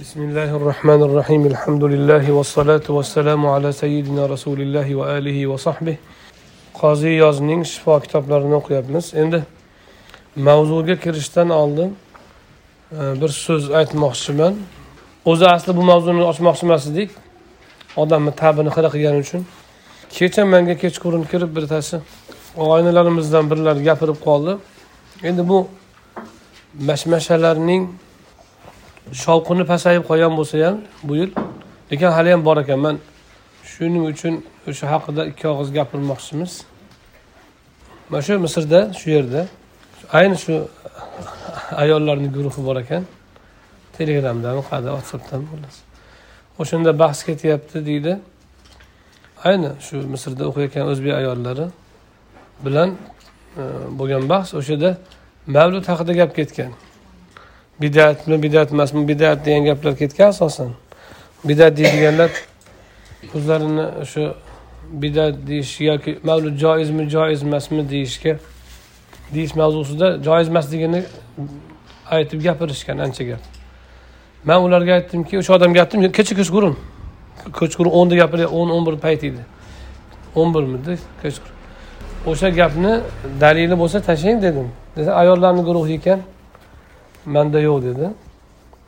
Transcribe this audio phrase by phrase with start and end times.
[0.00, 5.96] بسم الله الرحمن الرحيم الحمد لله والصلاة والسلام على سيدنا رسول الله وآله وصحبه
[6.80, 9.40] qoziy yozning shifo kitoblarini o'qiyapmiz endi
[10.36, 11.90] mavzuga kirishdan oldin
[12.92, 14.54] e, bir so'z aytmoqchiman
[15.30, 17.10] o'zi asli bu mavzuni ochmoqchi emas edik
[18.02, 19.42] odamni tabini xira qilgani uchun
[20.16, 21.96] kecha manga kechqurun kirib bittasi
[22.62, 24.52] og'aynilarimizdan birlari gapirib qoldi
[25.28, 25.58] endi bu
[26.88, 27.82] mashmashalarning
[29.13, 31.31] shovqini pasayib qolgan bo'lsa ham bu yil
[31.91, 32.79] lekin hali ham bor ekan.
[32.79, 32.95] Man
[33.71, 34.33] shuning uchun
[34.69, 36.51] o'sha haqida ikki og'iz gapirmoqchimiz.
[38.09, 39.41] Mana shu misrda shu yerda
[40.17, 40.53] ayni shu
[41.83, 43.03] ayollarni guruhi bor ekan.
[43.97, 45.41] Telegramdami qayerda whatsappdan
[46.59, 48.13] o'shanda bahs ketyapti deydi.
[49.47, 51.67] Ayni shu misrda o'qiyotgan o'zbek ayollari
[52.65, 52.89] bilan
[53.61, 53.63] e,
[53.99, 54.89] bo'lgan bahs o'shada
[55.55, 56.71] mavlud haqida gap ketgan.
[57.81, 60.71] Bidatmi bidat emasmi bidat degan gaplar ketgan asosan.
[61.43, 62.31] Bidat deydiganlar
[63.35, 64.33] o'zlarini o'sha
[64.91, 68.37] bidat deyish yoki mavlud joizmi joiz emasmi deyishga
[69.33, 71.03] deyish mavzusida joiz emasligini
[72.11, 73.39] aytib gapirishgan ancha gap.
[74.43, 76.75] Man ularga aytdimki o'sha odamga aytdim kecha kechqurun
[77.59, 79.43] kechqurun o'nda gapiryapti o'n o'n bir payt edi.
[80.35, 81.55] O'n birmidi kechqurun
[82.31, 82.99] o'sha gapni
[83.41, 84.67] dalili bo'lsa tashlang dedim.
[84.95, 86.19] Desa ayollarni guruhi ekan.
[87.25, 88.09] Manda yo'q dedi.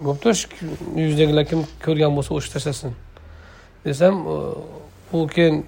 [0.02, 0.48] Bo'pti shu
[0.96, 2.94] yuzdagilar kim ko'rgan bo'lsa o'sha tashlasin.
[3.86, 4.16] Desam
[5.14, 5.66] u keyin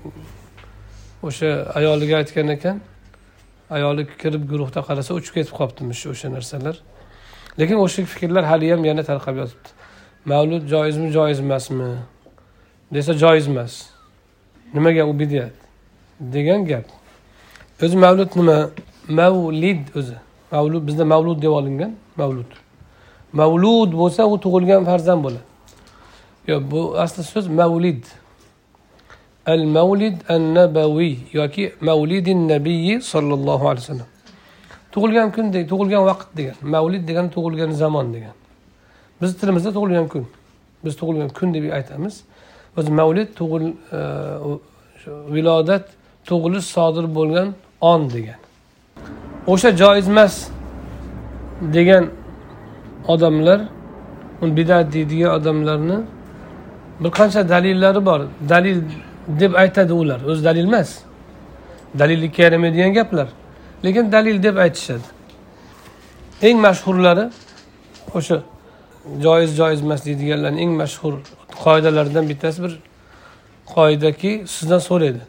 [1.27, 2.81] o'sha ayoliga aytgan ekan
[3.69, 6.75] ayoli kirib guruhda qarasa uchib ketib qolibdimish o'sha narsalar.
[7.59, 9.69] Lekin o'sha fikrlar haliyam yana tarqab yotibdi.
[10.25, 11.89] Mavlud joizmi joiz emasmi?
[12.93, 13.73] Desa joiz emas.
[14.73, 15.53] Nimaga u bidyat?
[16.19, 16.85] Degan gap.
[17.83, 18.57] O'zi mavlud nima?
[19.19, 20.17] Mavlid o'zi.
[20.51, 21.93] Mavlud bizda mavlud deb olingan.
[22.17, 22.51] Mavlud.
[23.33, 25.43] Mavlud bo'lsa u tug'ilgan farzand bo'ladi.
[26.47, 28.03] Yo bu asli so'z mavlid.
[29.45, 34.09] Al mavlid an nabaviy yoki mavlidin nabiyi sollallohu alayhi vasallam
[34.93, 38.35] tug'ilgan kun tug'ilgan vaqt degan mavlid degani tug'ilgan zamon degan.
[39.21, 40.25] Bizni tilimizda tug'ilgan kun.
[40.85, 42.15] Biz tug'ilgan kun deb aytamiz.
[42.77, 43.65] O'zi mavlid tug'il
[43.97, 43.99] e,
[45.35, 45.85] vilodat
[46.29, 48.39] tug'ilish sodir bo'lgan on degan.
[49.47, 50.35] O'sha joiz emas.
[51.61, 52.09] Degan
[53.07, 53.61] odamlar
[54.41, 55.99] bidat deydigan odamlarni
[56.99, 58.21] bir qancha dalillari bor.
[58.49, 58.81] Dalil
[59.27, 60.21] deb aytadi ular.
[60.21, 60.99] O'zi dalil emas.
[61.99, 63.27] Dalillikka yaramaydigan gaplar.
[63.85, 65.07] Lekin dalil deb aytishadi.
[66.41, 67.29] Eng mashhurlari
[68.15, 68.41] o'sha
[69.21, 71.13] joiz joiz emas deydiganlarni eng mashhur
[71.63, 72.79] qoidalaridan bittasi bir
[73.65, 75.21] qoidaki sizdan so'raydi.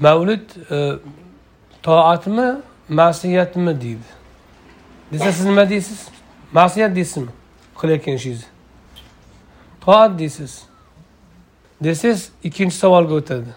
[0.00, 0.92] Mavlid e,
[1.82, 2.48] toatmi
[2.88, 4.21] ma'siyatmi deydi.
[5.12, 6.08] Desa siz nima deysiz?
[6.52, 7.30] Ma'siyat deysizmi?
[7.80, 8.52] Qilayotgan ishingizni
[9.84, 10.62] toat deysiz.
[11.84, 13.52] Desangiz ikkinchi savolga o'tadi.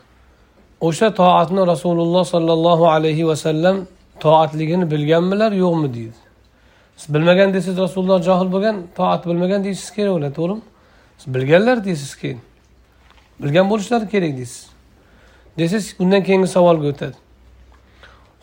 [0.81, 3.85] O'sha toatni rasululloh sollallohu alayhi vasallam
[4.19, 6.19] toatligini bilganmilar yo'qmi deydi.
[6.97, 10.61] Siz bilmagan desangiz rasululloh johil bo'lgan toat bilmagan deyishingiz kerak bo'ladi to'g'rimi?
[11.17, 12.39] Siz bilganlar deysiz keyin.
[13.39, 14.69] Bilgan bo'lishlari kerak deysiz.
[15.57, 17.17] Desangiz undan keyingi savolga o'tadi.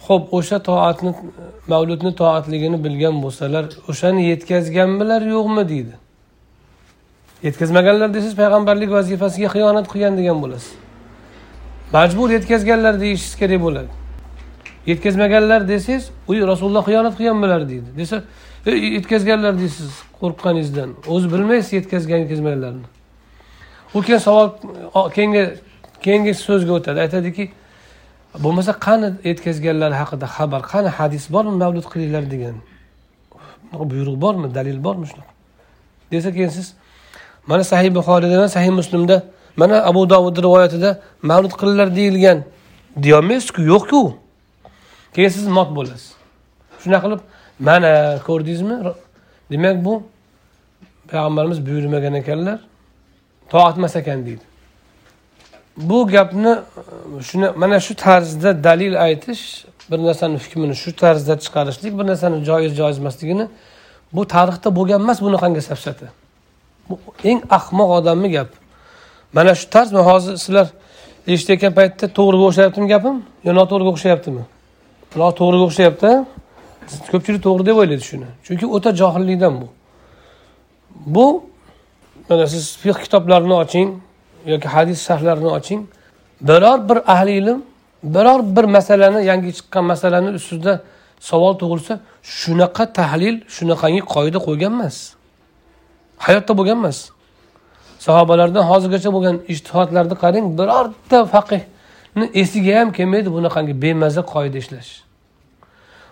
[0.07, 1.15] Ho'p o'sha toatni
[1.69, 5.95] mavludni toatligini bilgan bo'lsalar o'shani yetkazganmilar yo'qmi deydi.
[7.43, 10.73] Yetkazmaganlar desangiz payg'ambarlik vazifasiga xiyonat qilgan degan bo'lasiz.
[11.93, 13.91] Majbur yetkazganlar deyishingiz kerak bo'ladi.
[14.87, 17.89] Yetkazmaganlar desangiz u rasululloh xiyonat qilganmilar deydi.
[17.97, 18.23] Desa
[18.67, 19.91] e, yetkazganlar deysiz
[20.21, 20.91] qo'rqqaningizdan.
[21.15, 22.87] O'zi bilmaysiz yetkazgan yetkazmaganlarni
[23.95, 24.51] u keyin savol
[25.15, 25.45] keyingi
[26.03, 27.01] keyingi so'zga o'tadi.
[27.01, 27.51] Aytadiki
[28.39, 32.57] bo'lmasa qani yetkazganlar haqida xabar qani hadis bormi mavlud qilinglar degan
[33.93, 35.33] buyruq bormi dalil bormi shunaqa?
[36.13, 36.75] Desa keyin siz
[37.47, 39.17] mana sahih buxoriyda sahih muslimda
[39.57, 42.45] mana abu dovud rivoyatida mavlud qilinglar deyilgan
[42.97, 44.15] deyolmaysizku yo'qku.
[45.15, 46.05] Keyin siz mot bo'lasiz.
[46.83, 47.21] Shunaqa qilib
[47.61, 48.77] mana ko'rdingizmi?
[49.51, 50.03] Demak bu
[51.11, 52.59] payg'ambarimiz buyurmagan ekanlar
[53.53, 54.45] toatmas ekan deydi.
[55.77, 56.59] Bu gapni
[57.23, 62.77] shuni mana shu tarzda dalil aytish bir narsani hukmini shu tarzda chiqarishlik bir narsani joiz
[62.77, 63.49] joiz emasligini
[64.13, 66.07] bu tarixda bo'lgan emas bunaqangi safsata.
[66.89, 68.49] Bu eng ahmoq odamni gap.
[69.33, 70.67] Mana shu tarz hozir sizlar
[71.27, 74.45] eshitayotgan paytda to'g'riga o'xshayaptimi gapim yo noto'g'riga o'xshayaptimi?
[75.17, 76.11] Noto'g'riga o'xshayapti
[77.13, 78.29] ko'pchilik to'g'ri deb o'ylaydi shuni.
[78.47, 79.69] Chunki o'ta johillikdan bu.
[81.15, 81.27] Bu
[82.29, 83.89] mana siz fiq kitoblarini oching.
[84.47, 85.87] Yoki hadis sharhlarini oching.
[86.41, 87.63] Biror bir ahli ilm
[88.03, 90.83] biror bir masalani yangi chiqqan masalani ustida
[91.21, 94.97] savol tug'ilsa shunaqa tahlil shunaqangi qoida qo'ygan emas.
[96.19, 96.99] Hayotda bo'lgan emas.
[97.99, 104.91] Sahobalardan hozirgacha bo'lgan ijtihodlarni qarang birorta faqihni esiga ham kelmaydi bunaqangi bemaza qoida ishlash.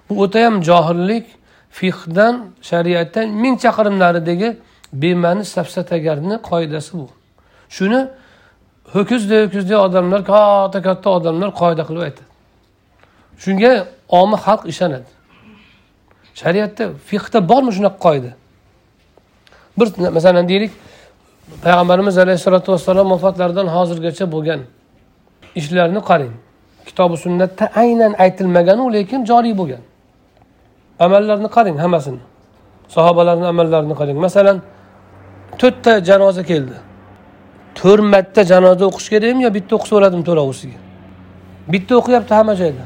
[0.06, 1.26] Bu o'tayam johillik
[1.78, 2.34] fiqdan
[2.70, 4.48] shariatdan ming chaqirim naridagi
[5.02, 7.08] bema'ni safsatagarni qoidasi bu.
[7.76, 8.00] Shuni
[8.94, 12.30] ho'kizdek ho'kizdek odamlar katta katta odamlar qoida qilib aytadi
[13.44, 13.72] shunga
[14.08, 15.10] omi xalq ishonadi.
[16.40, 18.30] Shariatda fiqda bormi shunaqa qoida?
[19.78, 20.72] Bir masalan deylik
[21.64, 24.60] payg'ambarimiz alayhissalotu vassalom vafotlaridan hozirgacha bo'lgan
[25.60, 26.34] ishlarni qarang.
[26.88, 29.82] Kitobi sunnatda aynan aytilmaganu lekin joriy bo'lgan.
[31.04, 32.20] Amallarni qarang hammasini.
[32.94, 34.18] Sahobalarni amallarini qarang.
[34.26, 34.56] Masalan
[35.60, 36.76] to'rtta janoza keldi.
[37.78, 40.78] To'rt marta janoza o'qish kerakmi yo bitta o'qisa bo'ladimi to'rtovsiga
[41.72, 42.84] bitta o'qiyapti hamma joyda.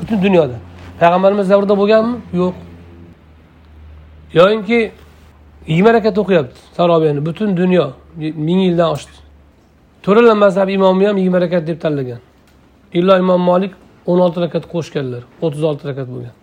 [0.00, 0.56] Butun dunyoda.
[1.00, 2.16] Payg'ambarimiz davrida bo'lganmi?
[2.40, 2.54] Yo'q.
[4.38, 4.92] Yoyinki
[5.66, 7.86] yigirma rakat o'qiyapti sarobiyani butun dunyo
[8.16, 9.16] ming yildan oshdi.
[10.02, 12.20] To'rala mazhab imomi ham yigirma rakat deb tanlagan.
[12.98, 13.72] Illo imom molik
[14.06, 16.34] o'n olti rakat qo'shganlar o'ttiz olti rakat bo'lgan.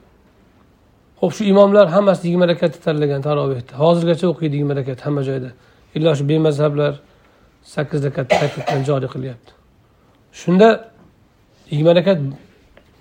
[1.22, 5.50] Ho'p shu imomlar hammasi yigirma rakatni tanlagan tarovehda hozirgacha o'qiydi yigirma rakat hamma joyda.
[5.96, 6.94] Illo shu bemazhablar
[7.76, 9.52] sakkiz rakat qaytadan joriy qilyapti.
[10.42, 10.68] Shunda
[11.72, 12.20] yigirma rakat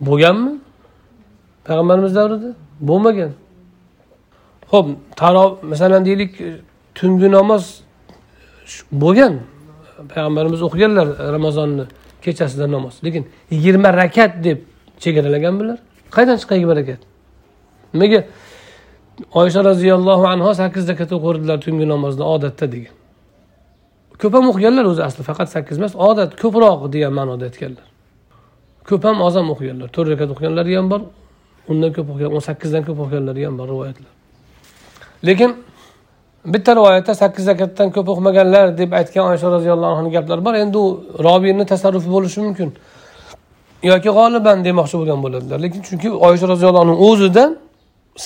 [0.08, 0.52] bo'lganmi?
[1.66, 2.50] Payg'ambarimiz davrida
[2.88, 3.32] bo'lmagan.
[4.72, 4.86] Ho'p
[5.20, 6.32] taro masalan deylik
[6.98, 7.64] tungi namoz
[9.02, 9.34] bo'lgan.
[10.12, 11.84] Payg'ambarimiz o'qiganlar ramazonni
[12.24, 12.94] kechasida namoz.
[13.04, 14.58] Lekin yigirma rakat deb
[15.02, 15.78] chegaralagan bular.
[16.14, 17.00] Qayerdan chiqqan yigirma rakat?
[17.94, 18.20] Nimaga?
[19.40, 22.99] Oysha roziyallohu anhu sakkiz rakat o'qirdilar tungi namozni odatda degan.
[24.22, 27.86] Ko'p ham o'qiganlar o'zi asli faqat sakkiz emas odat ko'proq degan ma'noda aytganlar.
[28.88, 31.00] Ko'p ham oz ham o'qiganlar to'rt rakat o'qiganlari ham bor
[31.70, 34.12] undan ko'p o'qigan o'n sakkizdan ko'p o'qiganlari ham bor rivoyatlar.
[35.28, 35.50] Lekin
[36.54, 40.86] bitta rivoyatda sakkiz rakatdan ko'p o'qimaganlar deb aytgan oysha roziyallohu anhu gaplari bor endi u
[41.26, 42.68] robiyni tasarrufi bo'lishi mumkin
[43.90, 45.58] yoki g'oliban demoqchi bo'lgan bo'ladilar.
[45.64, 47.50] Lekin chunki oysha roziyallohu anhu o'zidan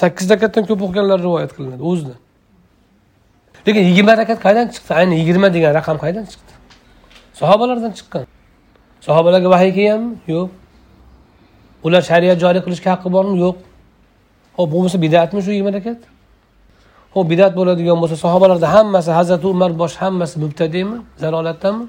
[0.00, 2.19] sakkiz rakatdan ko'p o'qiganlar rivoyat qilinadi o'zidan.
[3.67, 4.91] Lekin yigirma rakat qayerdan chiqdi?
[5.01, 6.53] Ayni yigirma degan raqam qayerdan chiqdi?
[7.41, 8.25] Sahobalardan chiqqan.
[9.07, 10.15] Sahobalarga vahiy kelganmi?
[10.35, 10.49] Yo'q.
[11.87, 13.37] Ular shariat joriy qilishga haqqi bormi?
[13.45, 13.57] Yo'q.
[14.57, 16.01] Ho'p bo'lmasa bidatmi shu yigirma rakat?
[17.15, 21.87] Ho'p bidat bo'ladigan bo'lsa sahobalarda hammasi hazrati umar bosh hammasi mubtadiymi zalolatdanmi?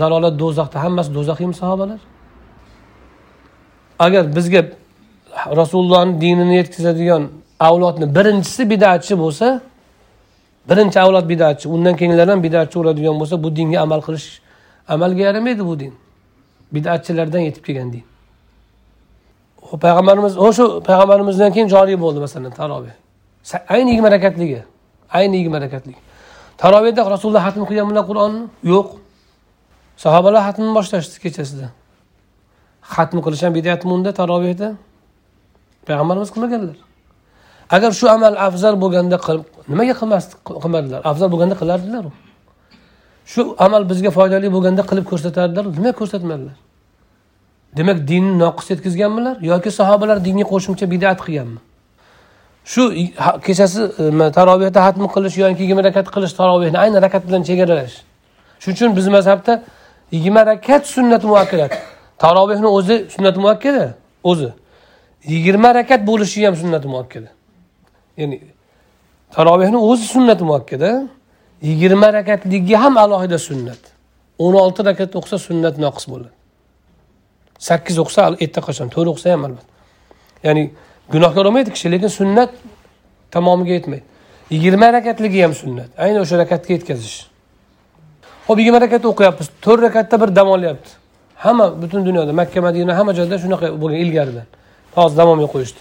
[0.00, 2.00] Zalolat do'zaxda hammasi do'zaxiymi sahobalar?
[3.98, 4.62] Agar bizga
[5.60, 7.22] rasulullohni dinini yetkazadigan
[7.68, 9.46] avlodni birinchisi bidatchi bo'lsa
[10.68, 14.28] birinchi avlod bidatchi undan keyingilar ham bidatchi bo'ladigan bo'lsa bu dinga amal qilish
[14.88, 15.94] amalga yaramaydi bu din.
[16.74, 18.04] Bidatchilardan yetib kelgan din.
[19.84, 22.96] Payg'ambarimiz o'sha payg'ambarimizdan keyin joriy bo'ldi masalan taroveh
[23.68, 24.62] ayni yigirma rakatligi
[25.10, 25.98] ayni yigirma rakatligi.
[26.58, 28.42] Tarovehda rasululloh xatm qilganmilar qur'onni
[28.72, 28.88] yo'q.
[29.96, 31.68] Sahobalar xatmni boshlashdi kechasida.
[32.94, 34.68] Xatm qilish ham bidatmi unda tarovehda
[35.86, 36.76] payg'ambarimiz qilmaganlar.
[37.70, 41.00] Agar shu amal afzal bo'lganda qilib nimaga qilmasdik qilmadilar?
[41.10, 42.04] Afzal bo'lganda qilardilar.
[43.32, 46.56] Shu amal bizga foydali bo'lganda qilib ko'rsatardilar nimaga ko'rsatmadilar.
[47.76, 51.60] Demak dinni noqis yetkazganmilar yoki sahobalar dinga qo'shimcha bidat qilganmi?
[52.72, 52.82] Shu
[53.46, 57.96] kechasi e, tarovehda hatm qilish yoki yigirma rakat qilish tarovehni ayni rakat bilan chegaralash
[58.62, 59.62] shuning uchun bizni mazhabda
[60.12, 61.72] yigirma rakat sunnat muakkadat.
[62.18, 63.94] Tarovehni o'zi sunnat muakkada?
[64.24, 64.52] O'zi.
[65.24, 67.28] Yigirma rakat bo'lishi ham sunnat muakkada.
[68.20, 68.36] Ya'ni
[69.34, 70.90] tarovehni o'zi sunnat muakkada
[71.68, 73.82] yigirma rakatligi ham alohida sunnat.
[74.38, 76.34] o'n olti rakat o'qisa sunnat noqis bo'ladi.
[77.58, 78.88] Sakkiz o'qisa erta qachon?
[78.94, 79.72] To'rt o'qisa ham albatta.
[80.46, 80.62] Ya'ni
[81.12, 82.50] gunohkor bo'lmaydi kishi lekin sunnat
[83.34, 84.04] tamomiga yetmaydi.
[84.54, 85.90] Yigirma rakatligi ham sunnat.
[86.04, 87.18] Ayni o'sha rakatga yetkazish.
[88.46, 89.50] Ho'p yigirma rakat o'qiyapmiz.
[89.64, 90.90] To'rt rakatda bir dam olyapti.
[91.44, 94.46] Hamma butun dunyoda makka madina hamma joyda shunaqa bo'lgan ilgaridan.
[94.96, 95.80] Hozir dam olmay qo'yishdi.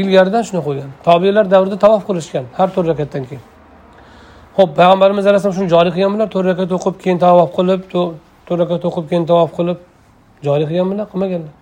[0.00, 3.44] Ilgaridan shunaqa bo'lgan tobiylar davrida tavof qilishgan har to'rt rakatdan keyin.
[4.58, 7.80] Ho'p payg'ambarimiz alayhissalom shuni joriy qilganmilar to'rt rakat o'qib keyin tavof qilib
[8.46, 9.78] to'rt rakat o'qib keyin tavof qilib
[10.46, 11.52] joriy qilganmilar qilmaganlar.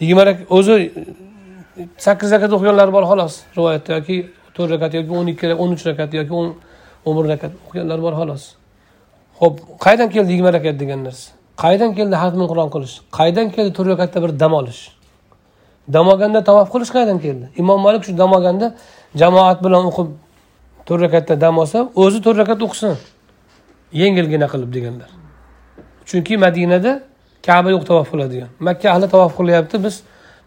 [0.00, 0.74] Yigirma rakat o'zi
[2.06, 4.16] sakkiz rakat o'qiganlar bor xolos rivoyatda yoki
[4.56, 6.48] to'rt rakat yoki o'n ikki o'n uch rakat yoki o'n
[7.06, 8.42] o'n bir rakat o'qiganlar bor xolos.
[9.40, 11.26] Ho'p qayerdan keldi yigirma rakat degan narsa?
[11.64, 12.94] Qaydan keldi hatmi qur'on qilish?
[13.18, 14.82] Qaydan keldi to'rt rakatda bir dam olish?
[15.88, 17.48] Dam olganda tavof qilish qayerdan keldi?
[17.56, 18.74] Imom malik shu dam olganda
[19.14, 20.08] jamoat bilan o'qib
[20.86, 22.96] to'rt rakatda dam olsa o'zi to'rt rakat o'qisin.
[23.92, 25.10] Yengilgina qilib deganlar.
[26.08, 26.92] Chunki madinada
[27.46, 28.50] kaba yo'q tavof qiladigan.
[28.66, 30.02] Makka ahli tavof qilyapti biz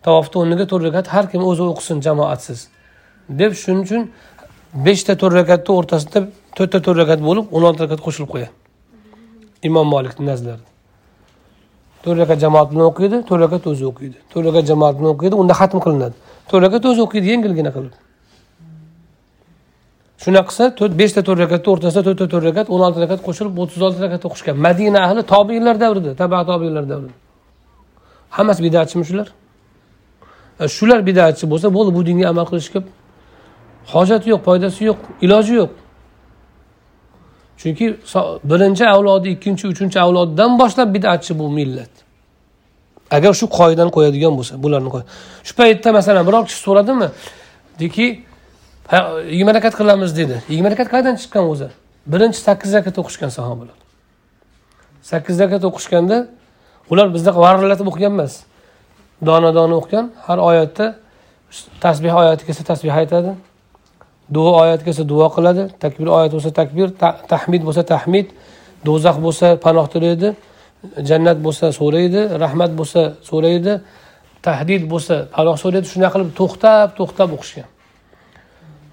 [0.06, 2.60] tavofni o'rniga to'rt rakat har kim o'zi o'qisin jamoatsiz.
[3.40, 4.04] Deb shuning uchun
[4.86, 6.20] beshta to'rt rakatni o'rtasida
[6.58, 8.54] to'rtta to'rt rakat bo'lib o'n olti rakat qo'shilib qo'yadi.
[9.68, 10.75] Imom molikni nazarlarida
[12.06, 14.18] to'rt rakat jamoat bilan o'qiydi to'rt rakat o'zi o'qiydi.
[14.32, 16.16] To'rt rakat jamoat bilan o'qiydi unda xatm qilinadi.
[16.50, 17.94] To'rt rakat o'zi o'qiydi yengilgina qilib
[20.26, 23.82] shunaqa qilsa to'rt beshta to'rt rakatni o'rtasida to'rtta to'rt rakat o'n olti rakat qo'shilib o'ttiz
[23.88, 27.16] olti rakat o'qishgan madina ahli tobiinlar davrida taba tobiinlar davrida.
[28.38, 29.28] Hammasi bidatchimi shular?
[30.60, 32.80] E, shular bidatchi bo'lsa bo'ldi bu dinga amal qilishga
[33.94, 35.72] hojati yo'q foydasi yo'q iloji yo'q.
[37.62, 37.86] Chunki
[38.52, 41.94] birinchi avlodi ikkinchi uchinchi avloddan boshlab bidatchi bu millat.
[43.12, 44.90] Agar shu qoidani qo'yadigan bo'lsa bularni
[45.48, 47.10] shu paytda masalan biror kishi so'radimi?
[47.80, 48.06] Deyki
[49.32, 50.36] yigirma rakat qilamiz dedi.
[50.50, 51.70] Yigirma rakat qayerdan chiqqan o'zi?
[52.14, 53.78] Birinchi sakkiz rakat o'qishgan sahobalar
[55.06, 56.18] sakkiz rakat o'qishganda
[56.92, 58.34] ular bizda varillatib o'qigan emas.
[59.28, 60.86] Dona dona o'qigan har oyatda
[61.86, 63.36] tasbeh oyati kelsa tasbeh aytadi.
[64.34, 66.88] Duo oyati kelsa duo qiladi takbir oyat bo'lsa takbir
[67.34, 68.28] tahmid bo'lsa tahmid
[68.86, 70.30] do'zax bo'lsa panoh tilaydi
[71.10, 73.74] jannat bo'lsa so'raydi rahmat bo'lsa so'raydi
[74.48, 77.68] tahdid bo'lsa panoh so'raydi shunaqa qilib to'xtab to'xtab o'qishgan.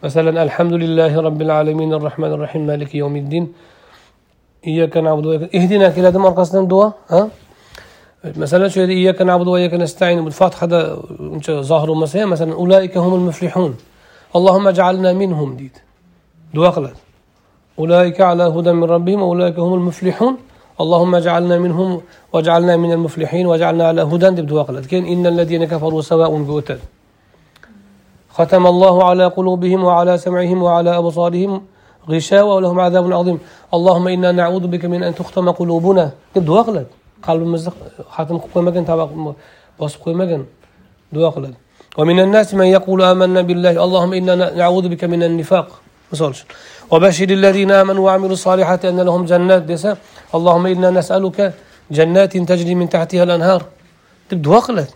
[0.03, 3.45] Masalan alhamdulillahi robbil alamin rohmanir rohim maliki yawmiddin.
[4.71, 6.87] Iyyaka na'budu va ihdina keladimi orqasidan duo?
[7.12, 7.21] Ha?
[8.43, 10.19] Masalan shu yerda iyyaka na'budu va iyyaka nasta'in
[11.37, 13.73] uncha zohir bo'lmasa ham masalan ulaika humul muflihun.
[14.37, 15.77] اللهم اجعلنا منهم ديت.
[16.55, 16.99] دو أخلص.
[17.79, 20.37] أولئك على هدى من ربهم أولئك هم المفلحون.
[20.81, 22.01] اللهم اجعلنا منهم
[22.33, 26.79] واجعلنا من المفلحين واجعلنا على هدى دبدو أقلت كين إن الذين كفروا سواء قوتل
[28.31, 31.62] ختم الله على قلوبهم وعلى سمعهم وعلى أبصارهم
[32.09, 33.39] غشاوة ولهم عذاب عظيم.
[33.75, 36.11] اللهم إنا نعوذ بك من أن تختم قلوبنا.
[36.37, 36.89] دبدو أقلت
[37.23, 37.75] قلب مزق
[38.11, 39.09] ختم قوي مجن تابع
[39.81, 40.45] بس قوي مجن
[41.12, 41.55] دو أقلت
[41.98, 45.68] ومن الناس من يقول آمنا بالله اللهم إنا نعوذ بك من النفاق
[46.12, 46.48] misol uchun
[46.92, 49.92] وبشر الذين آمنوا وعملوا الصالحات أن لهم جنات desa
[50.36, 51.54] اللهم إنا نسألك
[51.92, 53.62] جنات تجري من تحتها الأنهار
[54.30, 54.92] deb duo qiladi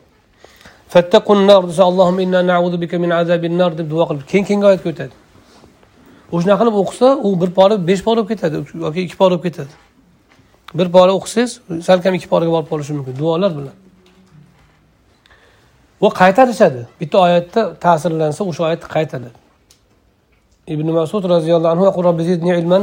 [0.94, 4.66] fattaqun nar desa allohim inna na'udhu bika min azabin nar deb duo qilib keyin keyingi
[4.72, 5.14] oyatga o'tadi
[6.32, 9.44] u shunaqa qilib o'qisa u bir pora besh pora bo'lib ketadi yoki ikki pora bo'lib
[9.48, 9.74] ketadi
[10.80, 11.52] bir pora o'qisangiz
[11.88, 13.76] salkam ikki poraga borib qolishi mumkin duolar bilan
[16.03, 16.81] va qaytarishadi.
[17.01, 19.29] Bitta oyatda ta'sirlansa o'sha oyatni qaytadi.
[20.75, 21.85] Ibn masud roziyallohu anhu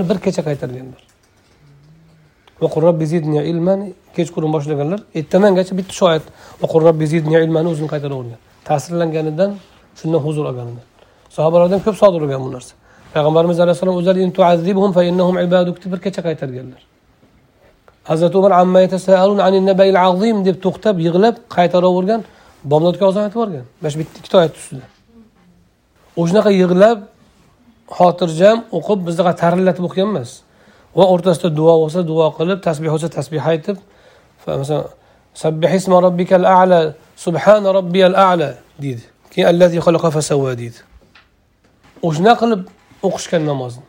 [0.09, 1.01] bir kecha qaytarganlar
[4.17, 4.99] kechqurun boshlaganlar.
[5.19, 6.25] Ertamangacha bitta shu oyat
[7.47, 8.39] ilmani o'zini qaytaravergan
[8.69, 9.51] ta'sirlanganidan
[9.99, 10.85] shundan huzur olganidan
[11.35, 12.73] sahobalardan ko'p sodir bo'lgan bu narsa.
[13.13, 14.19] Payg'ambarimiz alayhissalom o'zlari
[15.93, 16.81] bir kecha qaytarganlar
[18.03, 18.51] hazrati umar
[20.07, 22.21] azim deb to'xtab yig'lab qaytaravergan
[22.71, 23.65] bomdodga ozon aytib yuborgan.
[23.81, 24.85] Mana shu bitta ikkita oyat ustida.
[26.21, 26.99] O'shanaqa yig'lab
[27.97, 30.31] xotirjam o'qib bizaqa tarillatib o'qigan emas
[30.97, 33.77] va o'rtasida duo bo'lsa duo qilib tasbeh bo'lsa tasbeh aytib
[34.61, 34.85] masalan
[35.43, 35.71] sabbih
[36.05, 36.79] robbikal a'la
[37.25, 38.49] subhana robbiyal a'la
[38.83, 39.03] deydi.
[39.31, 40.79] Keyin allazi xalaqa fasavva deydi.
[42.07, 42.61] O'shanaqa qilib
[43.07, 43.83] o'qishgan namozni.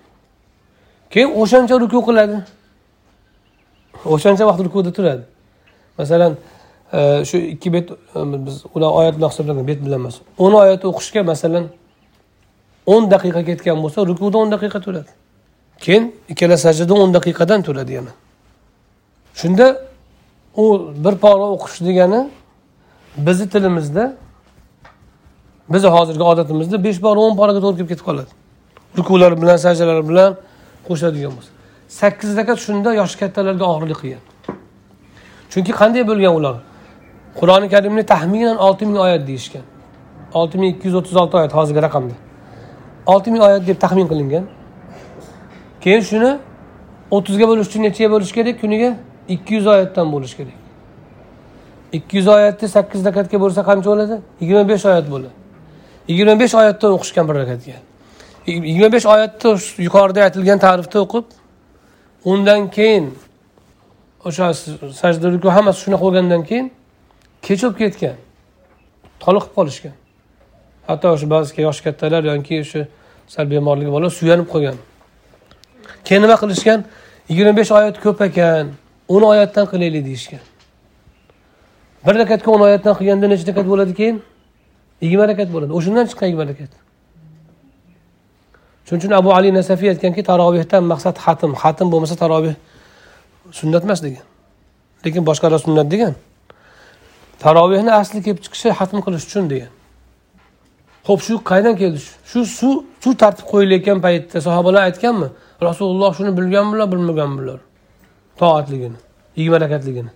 [1.12, 2.36] Keyin o'shancha ruku qiladi.
[4.14, 5.24] O'shancha vaqt rukuda turadi.
[5.98, 6.32] Masalan
[7.28, 7.96] shu ikki bet e,
[8.46, 11.64] biz ular oyat bilan hisoblangan bet bilan emas o'n oyat o'qishga masalan
[12.86, 15.10] o'n daqiqa ketgan bo'lsa rukuda o'n daqiqa turadi.
[15.80, 18.12] Keyin ikkala sajda o'n daqiqadan turadi yana.
[19.34, 19.66] Shunda
[20.56, 22.20] u bir pora o'qish degani
[23.16, 24.16] bizni tilimizda
[25.68, 28.30] bizni hozirgi odatimizda besh pora o'n poraga to'g'ri kelib ketib qoladi.
[28.98, 30.36] Rukular bilan sajdalar bilan
[30.88, 31.50] qo'shadigan bo'lsa.
[31.88, 34.22] Sakkiz rakat shunda yoshi kattalarga og'irlik qilgan.
[35.52, 36.56] Chunki qanday bo'lgan ular?
[37.38, 39.62] Qur'oni karimni taxminan olti ming oyat deyishgan.
[40.34, 41.54] Olti ming ikki yuz o'ttiz olti oyat.
[41.54, 42.14] Hozirgi raqamda.
[43.06, 44.44] Olti ming oyat deb taxmin qilingan.
[45.80, 46.30] Keyin shuni
[47.10, 48.60] o'ttizga bo'lish uchun nechaga bo'lish kerak?
[48.60, 48.90] Kuniga
[49.28, 50.58] ikki yuz oyatdan bo'lish kerak.
[51.92, 54.16] Ikki yuz oyatni sakkiz rakatga bo'lsa qancha bo'ladi?
[54.40, 55.34] Yigirma besh oyat bo'ladi.
[56.08, 57.76] Yigirma besh oyatdan o'qishgan bir rakatga.
[58.46, 59.50] Yigirma besh oyatni
[59.86, 61.26] yuqorida aytilgan ta'rifda o'qib
[62.24, 63.04] undan keyin
[64.24, 64.54] o'sha
[65.02, 66.66] sajda ruku hammasi shunaqa bo'lgandan keyin
[67.46, 68.16] kech ketgan.
[69.20, 69.94] Toliqib qolishgan.
[70.88, 72.82] Hatto o'sha ba'zi yoshi kattalar yoki o'sha
[73.34, 74.76] sal bemorligi bolalar suyanib qolgan.
[76.04, 76.84] Keyin nima qilishgan?
[77.28, 78.66] Yigirma besh oyat ko'p ekan
[79.08, 80.42] o'n oyatdan qilaylik deyishgan.
[82.06, 84.16] Bir rakatga o'n oyatdan qilganda necha rakat bo'ladi keyin?
[85.04, 85.72] Yigirma rakat bo'ladi.
[85.78, 86.72] O'shandan chiqqan yigirma rakat.
[88.86, 92.54] Shuning uchun abu ali nasafiy aytganki tarovehdan maqsad xatm xatm bo'lmasa taroveh
[93.58, 94.24] sunnat emas degan.
[95.04, 96.14] Lekin boshqalar sunnat degan.
[97.42, 99.72] Tarovehni asli kelib chiqishi xatm qilish uchun degan.
[101.08, 102.00] Ho'p shu qayerdan keldi?
[102.30, 105.28] Shu suv suv tartib qo'yilayotgan paytda sahobalar aytganmi?
[105.68, 107.58] Rasululloh shuni bilganmilar bilmaganmilar?
[108.40, 108.98] Toatligini
[109.36, 110.12] yigirma rakatligini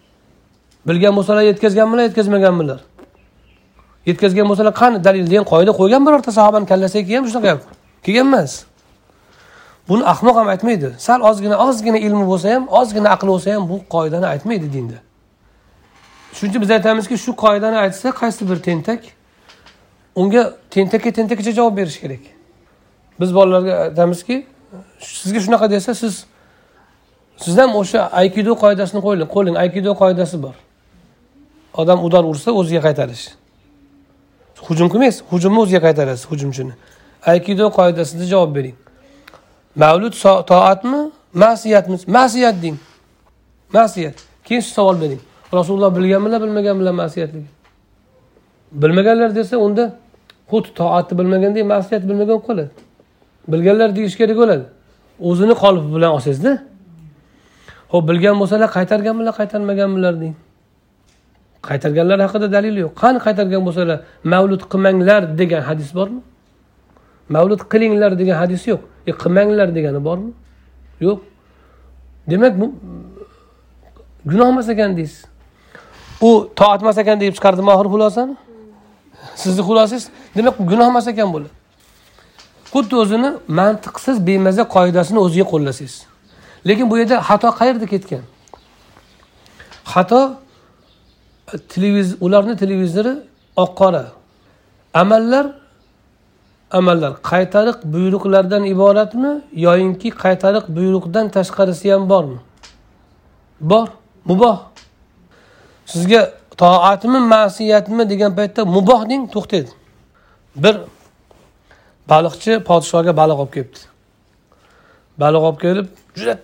[0.89, 2.81] bilgan bo'lsalar yetkazganmilar yetkazmaganmilar?
[4.07, 7.61] Yetkazgan bo'lsalar qani dalil degan qoida qo'ygan birorta sahobani kallasiga kelgan shunaqa gap?
[8.05, 8.53] Kelgan emas.
[9.89, 10.89] Buni ahmoq ham aytmaydi.
[10.99, 14.99] Sal ozgina ozgina ilmi bo'lsa ham ozgina aqli bo'lsa ham bu qoidani aytmaydi dinda.
[16.32, 19.00] Shuning uchun biz aytamizki shu qoidani aytsa qaysi bir tentak
[20.14, 22.20] unga tentakka tentakcha javob berish kerak.
[23.20, 24.47] Biz bolalarga aytamizki
[25.00, 26.25] sizga shunaqa desa siz
[27.37, 30.54] siz ham o'sha aykido qoidasini qo'ying qo'ling aykido qoidasi bor.
[31.75, 33.25] Odam udar ursa o'ziga qaytarish.
[34.68, 36.73] Hujum qilmaysiz hujumni o'ziga qaytarasiz hujumchini
[37.26, 38.76] aykido qoidasida javob bering.
[39.76, 40.14] Mavlud
[40.47, 41.11] toatmi?
[41.32, 41.97] Ma'siyatmi?
[42.06, 42.76] Ma'siyat deng.
[43.73, 44.14] Ma'siyat.
[44.44, 45.20] Keyin siz savol bering.
[45.52, 47.59] Rasululloh bilganmilar bilmaganmilar ma'siyatligi
[48.73, 49.85] bilmaganlar desa unda
[50.50, 52.71] xuddi toatni bilmagandek masiyat bilmagan qoladi.
[53.49, 54.64] Bilganlar deyish kerak bo'ladi.
[55.21, 56.52] O'zini qolipi bilan olsangizda.
[57.93, 60.35] Ho'p bilgan bo'lsalar qaytarganmilar qaytarmaganmilar deng.
[61.69, 62.93] Qaytarganlar haqida dalil yo'q.
[63.02, 63.99] Qani qaytargan bo'lsalar
[64.33, 66.21] mavlud qilmanglar degan hadis bormi?
[67.35, 68.81] Mavlud qilinglar degan hadis yo'q.
[69.11, 70.33] E qilmanglar degani bormi?
[71.07, 71.19] Yo'q.
[72.31, 72.67] Demak bu
[74.31, 75.25] gunoh emas ekan deysiz.
[76.21, 78.37] U toat emas ekan deb chiqardimi oxiri xulosani?
[79.35, 81.51] Sizni xulosangiz demak gunoh emas ekan bular
[82.73, 85.95] xuddi o'zini mantiqsiz bemaza qoidasini o'ziga qo'llasangiz
[86.69, 88.25] lekin bu yerda xato qayerda ketgan?
[89.93, 90.21] Xato
[91.73, 93.15] televiz ularni televizori
[93.57, 94.05] oq qora.
[94.95, 95.47] Amallar
[96.71, 97.13] amallar.
[97.31, 102.39] Qaytariq buyruqlardan iboratmi yoyinki qaytariq buyruqdan tashqarisi ham bormi?
[103.61, 103.89] Bor
[104.25, 104.59] muboh.
[105.92, 106.21] Sizga
[106.62, 109.71] toatmi ma'siyatmi degan paytda muboh deng to'xtaydi
[110.64, 110.75] bir
[112.12, 113.80] baliqchi podshoga baliq olib kelibdi.
[115.23, 115.87] Baliq olib kelib
[116.18, 116.35] juda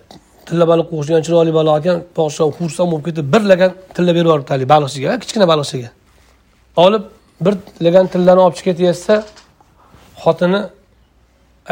[0.47, 4.49] tilla baliq o'xshagan chiroyli baliq ekan podshoh xursand bo'lib ketib bir lagan tilla berib yuboribdi
[4.53, 5.89] haligi baliqchiga kichkina baliqchiga.
[6.85, 7.03] Olib
[7.45, 9.15] bir lagan tillani olib chiqib ketayotsa
[10.23, 10.61] xotini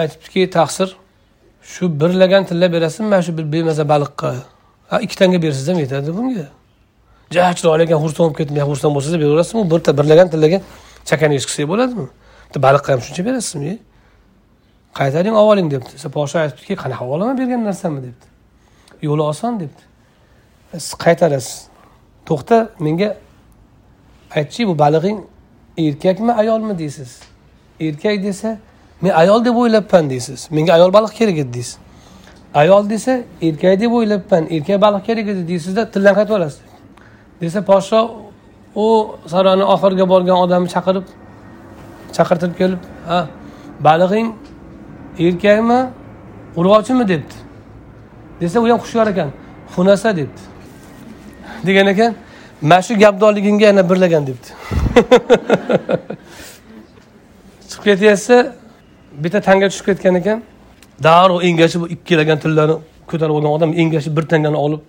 [0.01, 0.89] aytibdiki taqsir
[1.71, 4.29] shu bir lagan tilla berasizmi mana shu bir bemaza baliqqa
[4.89, 6.47] ha ikki tanga bersangiz ham yetadi bunga.
[7.33, 9.63] Ja chiroyli ekan xursand bo'lib ketdim xursand bo'lsangiz beraverasizmi?
[9.71, 10.59] Bitta birlagan tillaga
[11.09, 12.07] chakana ish qilsak bo'ladimi?
[12.47, 13.77] Bitta baliqqa ham shuncha berasizmi e?
[14.99, 16.09] qaytaring olib oling debdi.
[16.17, 18.25] Podsho aytibdiki qanaqa olaman bergan narsamni debdi.
[19.07, 19.83] Yo'li oson debdi.
[20.73, 21.55] E, siz qaytarasiz.
[22.27, 23.09] To'xta menga
[24.39, 25.19] aytchi bu balig'ing
[25.85, 27.11] erkakmi ayolmi deysiz?
[27.79, 28.57] Erkak desa
[29.01, 30.47] men ayol deb o'ylabman deysiz.
[30.51, 31.77] Menga ayol baliq kerak edi deysiz.
[32.61, 33.13] Ayol desa
[33.47, 34.43] erkak deb o'ylabman.
[34.55, 36.72] Erkak baliq kerak edi deysizda tildan qaytib olasiz
[37.41, 37.99] desa podsho
[38.75, 41.05] u saroyni oxiriga borgan odamni chaqirib
[42.15, 43.19] chaqirtirib kelib ha
[43.87, 44.29] balig'ing
[45.19, 45.79] erkakmi
[46.55, 47.07] urg'ochimi?
[47.07, 47.35] debdi.
[48.41, 49.29] Desa u ham hushyor ekan
[49.75, 50.41] xunasa debdi.
[51.67, 52.15] Degan ekan
[52.61, 54.47] mana shu gapdorligingga yana birlagan debdi.
[57.69, 58.37] Chiqib ketyapsa
[59.23, 60.43] bitta tanga tushib ketgan ekan.
[61.03, 62.75] Darrov engashib ikkilagan tillarni
[63.09, 64.81] ko'tarib olgan odam engashib bir tangani olib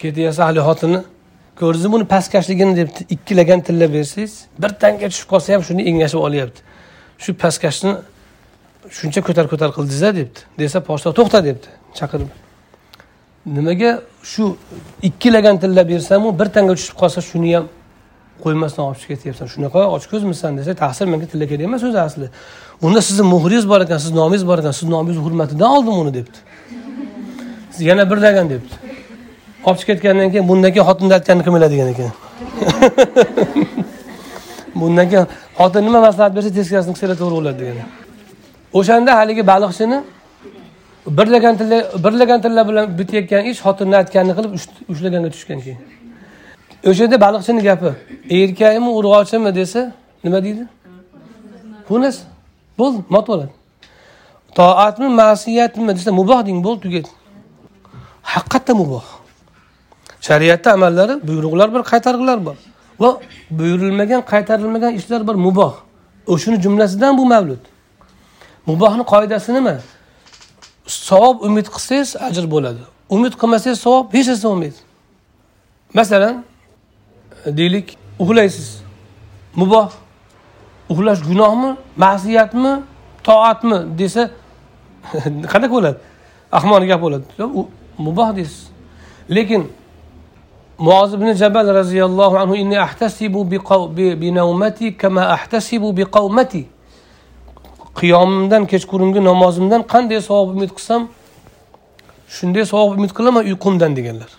[0.00, 1.00] ketyapsa haligi xotini
[1.60, 6.60] ko'rdingizmi buni pastkashligini deb ikkilagan tilla bersangiz bir tanga tushib qolsa ham shuni engashib olyapti.
[7.18, 7.92] Shu pastkashni
[8.98, 10.38] shuncha ko'tar ko'tar qildingiz debdi.
[10.58, 11.68] Desa podsho to'xta debdi.
[11.98, 12.30] Chaqirib.
[13.46, 14.56] Nimaga shu
[15.02, 17.66] ikkilagan tilla bersamu bir tanga tushib qolsa shuni ham
[18.44, 19.46] qo'ymasdan olib chiqib ketyapsan.
[19.54, 22.28] Shunaqa ochko'zmisan desa taqsir menga tilla kerak emas o'zi asli.
[22.86, 26.38] Unda sizni muhringiz bor ekan sizni nomingiz bor ekan sizni nomingizni hurmatidan oldim uni debdi.
[27.88, 28.91] Yana bir lagan debdi.
[29.64, 32.10] Olib chiqib ketgandan keyin bundan keyin xotinni aytganini qilmanglar degan ekan?
[34.80, 35.26] Bundan keyin
[35.58, 37.76] xotin nima maslahat bersa teskarisini qilsanglar to'g'ri bo'ladi degan
[38.78, 39.98] o'shanda haligi baliqchini
[41.18, 44.52] birlagan tilla birlagan tilla bilan bitayotgan ish xotinni aytganini qilib
[44.92, 45.80] ushlaganga tushgan keyin.
[46.88, 47.90] O'sha yerda baliqchini gapi
[48.40, 49.50] erkakmi urg'ochimi?
[49.60, 49.80] desa
[50.24, 50.64] nima deydi?
[51.88, 52.16] Xunnas
[52.78, 53.52] bo'ldi mot bo'ladi.
[54.58, 55.90] Toatmi ma'siyatmi?
[55.98, 57.10] desa muboh deng bo'ldi tugadi
[58.34, 59.04] haqiqatda muboh
[60.22, 62.56] shariatda amallari buyruqlar bor qaytargilar bor.
[63.00, 65.74] Va buyurilmagan qaytarilmagan ishlar bor muboh.
[66.26, 67.62] O'shani jumlasidan bu mavlud.
[68.66, 69.76] Mubohni qoidasi nima?
[70.86, 72.82] Savob umid qilsangiz ajr bo'ladi.
[73.14, 74.80] Umid qilmasangiz savob hech narsa bo'lmaydi.
[75.94, 76.44] Masalan
[77.58, 77.86] deylik
[78.22, 78.68] uxlaysiz.
[79.60, 79.90] Muboh.
[80.92, 82.72] Uxlash gunohmi ma'siyatmi
[83.26, 84.22] toatmi desa
[85.52, 85.98] qanaqa bo'ladi?
[86.58, 87.24] Ahmoqni gap bo'ladi.
[87.98, 88.60] Muboh deysiz.
[89.36, 89.62] Lekin
[90.82, 93.50] muoz ibn jabal roziyallohu anhu inni ahtasibu
[94.20, 96.66] bi nawmati kama ahtasibu bi qawmati.
[97.98, 101.02] Qiyomimdan kechqurungi namozimdan qanday savob umid qilsam
[102.36, 104.30] shunday savob umid qilaman uyqumdan deganlar.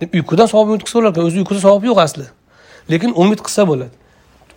[0.00, 2.26] Deb uyqudan savob umid qilsa bo'larkan o'zi uyquda savob yo'q asli.
[2.90, 3.94] Lekin umid qilsa bo'ladi.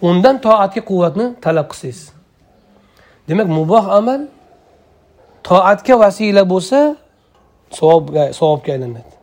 [0.01, 2.01] Undan toatga quvvatni talab qilsangiz.
[3.29, 4.21] Demak muboh amal
[5.43, 6.79] toatga vasila bo'lsa
[7.77, 9.18] savobga savobga aylanadi.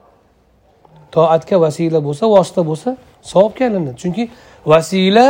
[1.17, 2.91] Toatga vasila bo'lsa vosita bo'lsa
[3.31, 4.25] savobga aylanadi chunki
[4.73, 5.27] vasila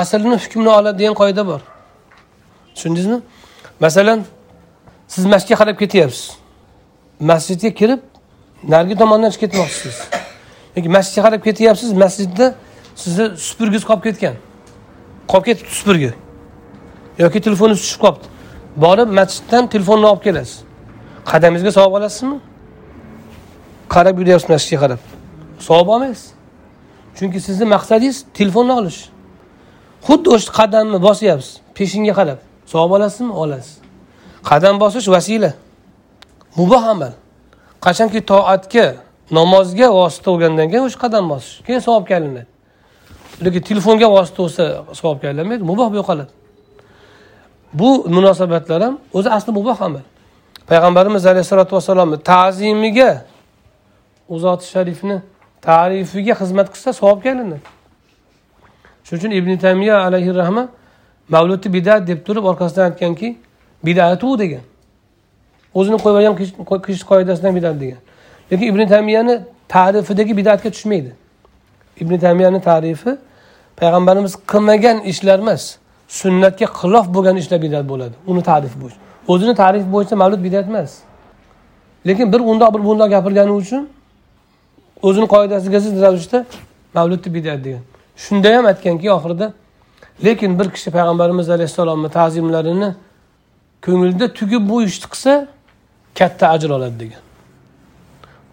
[0.00, 1.60] aslini hukmini oladi degan qoida bor.
[2.74, 3.18] Tushundingizmi?
[3.80, 4.24] Masalan
[5.08, 6.36] siz masjidga qarab ketyapsiz.
[7.20, 8.02] Masjidga kirib
[8.72, 9.96] narigi tomondan chiqib ketmoqchisiz.
[10.76, 12.46] Yoki masjidga qarab ketyapsiz masjidda
[13.02, 14.34] sizni supurgingiz qolib ketgan.
[15.32, 16.12] Qolib ketibdi supurgi.
[17.18, 18.26] Yoki telefoningiz tushib qolibdi.
[18.84, 20.58] Borib masjiddan telefonni olib kelasiz.
[21.30, 22.36] Qadamingizga savob olasizmi?
[23.94, 25.09] Qarab yuryapsiz masjidga qarab
[25.60, 26.32] savob olmaysiz.
[27.16, 29.00] Chunki sizni maqsadingiz telefonni olish.
[30.06, 32.38] Xuddi o'sha qadamni bosyapsiz peshinga qarab
[32.72, 33.32] savob olasizmi?
[33.32, 33.78] Olasiz.
[34.50, 35.52] Qadam bosish vasila.
[36.56, 37.12] Muboh amal.
[37.84, 38.86] Qachonki toatga
[39.30, 41.54] namozga vosita bo'lgandan keyin o'sha qadam bosish.
[41.66, 42.50] Keyin savobga aylanadi
[43.44, 44.64] lekin telefonga vosita bo'lsa
[45.00, 46.32] savobga aylanmaydi muboh bo'lib qoladi.
[47.72, 50.04] Bu munosabatlar ham o'zi asli muboh amal.
[50.70, 53.10] Payg'ambarimiz alayhissalotu vassalomni ta'zimiga
[54.28, 55.16] u zoti sharifni
[55.62, 57.60] tarifiga xizmat qilsa savobga aylanadi
[59.04, 60.68] shuning uchun ibn tamiya alayhi rahma
[61.28, 63.36] mavludni bidat deb turib orqasidan aytganki
[63.84, 64.60] bidatu degan.
[65.74, 66.36] O'zini qo'yib olgan
[66.86, 67.98] kishi qoidasidan bidat degan.
[68.52, 71.12] Lekin ibn tamiyani tarifidagi bidatga tushmaydi.
[72.00, 73.16] Ibn tamiyani tarifi
[73.76, 75.76] payg'ambarimiz qilmagan ishlar emas
[76.08, 78.14] sunnatga xilof bo'lgan ishlar bidat bo'ladi.
[78.26, 78.98] Uni tarifi bo'yicha.
[79.28, 80.98] O'zini tarifi bo'yicha mavlud bidat emas.
[82.06, 83.88] Lekin bir undoq bir bundoq gapirgani uchun
[85.02, 86.46] o'zini qoidasiga zid ravishda
[86.94, 87.80] mavludni bidat degan.
[88.16, 89.52] Shunda ham aytganki oxirida
[90.24, 92.94] lekin bir kishi payg'ambarimiz alayhissalomni ta'zimlarini
[93.86, 95.48] ko'ngilda tugib bu ishni qilsa
[96.18, 97.22] katta ajr oladi degan.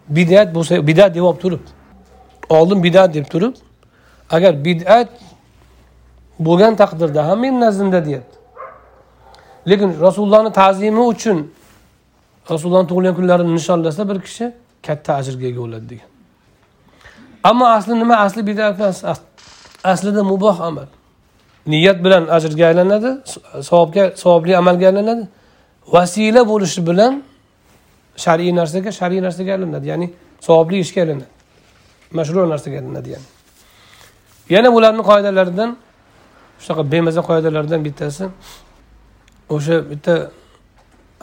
[0.08, 1.60] Bidat bo'lsa bidat deb olib turib
[2.48, 3.54] oldin bidat deb turib
[4.30, 5.08] agar bidat
[6.38, 8.36] bo'lgan taqdirda ham meni nazdimda deyapti.
[9.68, 11.52] Lekin rasulullohni ta'zimi uchun
[12.50, 14.52] rasulullohni tug'ilgan kunlarini nishonlasa bir kishi
[14.86, 16.17] katta ajrga ega bo'ladi degan.
[17.50, 18.14] Ammo asli nima?
[18.26, 19.04] Asli bidat emas
[19.92, 20.88] aslida muboh amal.
[21.66, 23.10] Niyat bilan ajrga aylanadi
[23.68, 25.24] savobga savobli amalga aylanadi.
[25.94, 27.12] Vasila bo'lishi bilan
[28.24, 29.86] shar'iy narsaga shar'iy narsaga aylanadi.
[29.92, 30.06] Ya'ni
[30.46, 31.30] savobli ishga aylanadi.
[32.18, 33.28] Mashru narsaga aylanadi ya'ni.
[34.54, 35.70] Yana bularni qoidalaridan
[36.62, 38.24] shunaqa bemaza qoidalardan bittasi.
[39.54, 40.14] O'sha bitta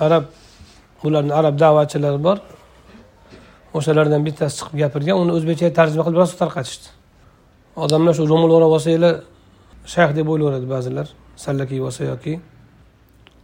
[0.05, 0.23] arab
[1.03, 2.37] bularni arab da'vatchilari bor.
[3.77, 6.87] O'shalardan bittasi chiqib gapirgan uni o'zbekchaga tarjima qilib rosa tarqatishdi.
[7.85, 9.13] Odamlar shu ro'mol o'rab olsanglar
[9.93, 11.07] shayx deb o'ylayveradi ba'zilar
[11.43, 12.33] salla kiyib olsa yoki.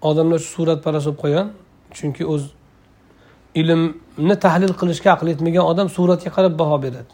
[0.09, 1.47] Odamlar shu suratparast bo'lib qolgan
[1.97, 2.43] chunki o'z
[3.61, 7.11] ilmni tahlil qilishga aql yetmagan odam suratga qarab baho beradi.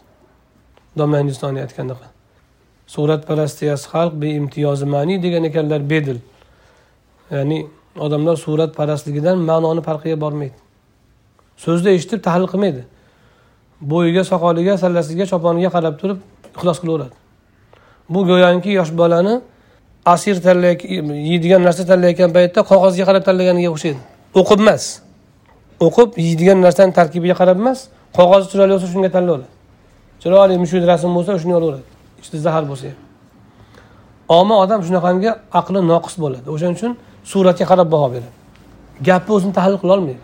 [0.98, 2.08] Domla hindistoniy aytgandaqa
[2.94, 3.58] suratparast
[3.92, 6.18] xalq beimtiyozi ma'ni degan ekanlar bedil.
[7.30, 7.58] Ya'ni
[8.06, 10.58] odamlar suratparastligidan ma'noni farqiga bormaydi.
[11.64, 12.82] So'zni eshitib tahlil qilmaydi.
[13.80, 16.18] Bo'yiga soqoliga sallasiga choponiga qarab turib
[16.56, 17.14] ixlos qilaveradi.
[18.08, 19.40] Bu go'yoki yosh bolani
[20.06, 20.74] asir tanlay
[21.30, 24.00] yeydigan narsa tanlayotgan paytda qog'ozga qarab tanlaganiga o'xshaydi.
[24.40, 24.84] O'qib emas.
[25.86, 27.78] O'qib yeydigan narsani tarkibiga qarab emas
[28.18, 29.48] qog'ozi chiroyli bo'lsa shunga tanlaveradi.
[30.22, 31.86] Chiroyli mushuk rasm bo'lsa shuni olaveradi.
[32.22, 32.86] Ichida zahar bo'lsa.
[32.90, 33.08] Ham
[34.38, 36.46] omi odam shunaqangi aqli noqis bo'ladi.
[36.54, 36.92] O'shaning uchun
[37.30, 38.30] suratga qarab baho beradi.
[39.08, 40.22] Gapni o'zini tahlil qilolmaydi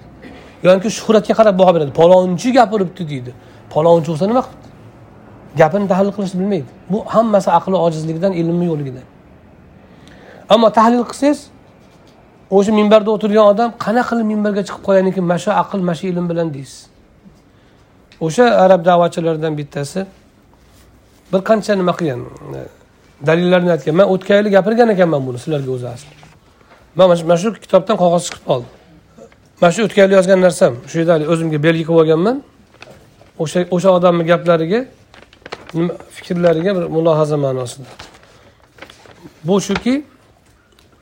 [0.64, 1.92] yoki shuhratga qarab baho beradi.
[2.00, 3.32] Palonchi gapiribdi deydi.
[3.74, 4.68] Palonchi bo'lsa nima qilibdi?
[5.60, 6.70] Gapini tahlil qilishni bilmaydi.
[6.92, 9.06] Bu hammasi aqli ojizligidan ilmni yo'qligidan
[10.48, 11.40] ammo tahlil qilsangiz
[12.56, 16.04] o'sha minbarda o'tirgan odam qanaqa qilib minbarga chiqib qolgan ekan mana shu aql mana shu
[16.12, 16.80] ilm bilan deysiz.
[18.26, 20.00] O'sha arab da'vatchilaridan bittasi
[21.32, 22.20] bir qancha nima qilgan?
[23.28, 23.94] Dalillarni aytgan.
[24.00, 26.12] Man o'tgan yili gapirgan ekanman buni sizlarga o'zi asli
[26.98, 28.68] man mana shu kitobdan qog'oz chiqib qoldi.
[29.60, 32.36] Mana shu o'tgan yili yozgan narsam shu yerda o'zimga belgi qilib olganman.
[33.42, 34.80] O'sha o'sha odamni gaplariga
[36.16, 37.86] fikrlariga bir mulohaza ma'nosida.
[39.44, 39.94] Bu shuki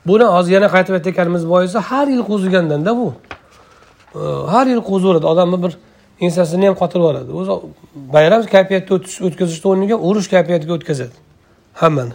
[0.07, 3.07] buni hozir yana qaytib aytayotganimiz boisi har yil qo'zigandanda bu.
[4.53, 5.73] Har yil qo'zaveradi odamni bir
[6.25, 7.51] ensasini ham qotirib yuboradi o'zi
[8.15, 8.91] bayram kayfiyatda
[9.27, 11.15] o'tkazishni o'rniga urush kayfiyatiga o'tkazadi.
[11.81, 12.13] Hammani.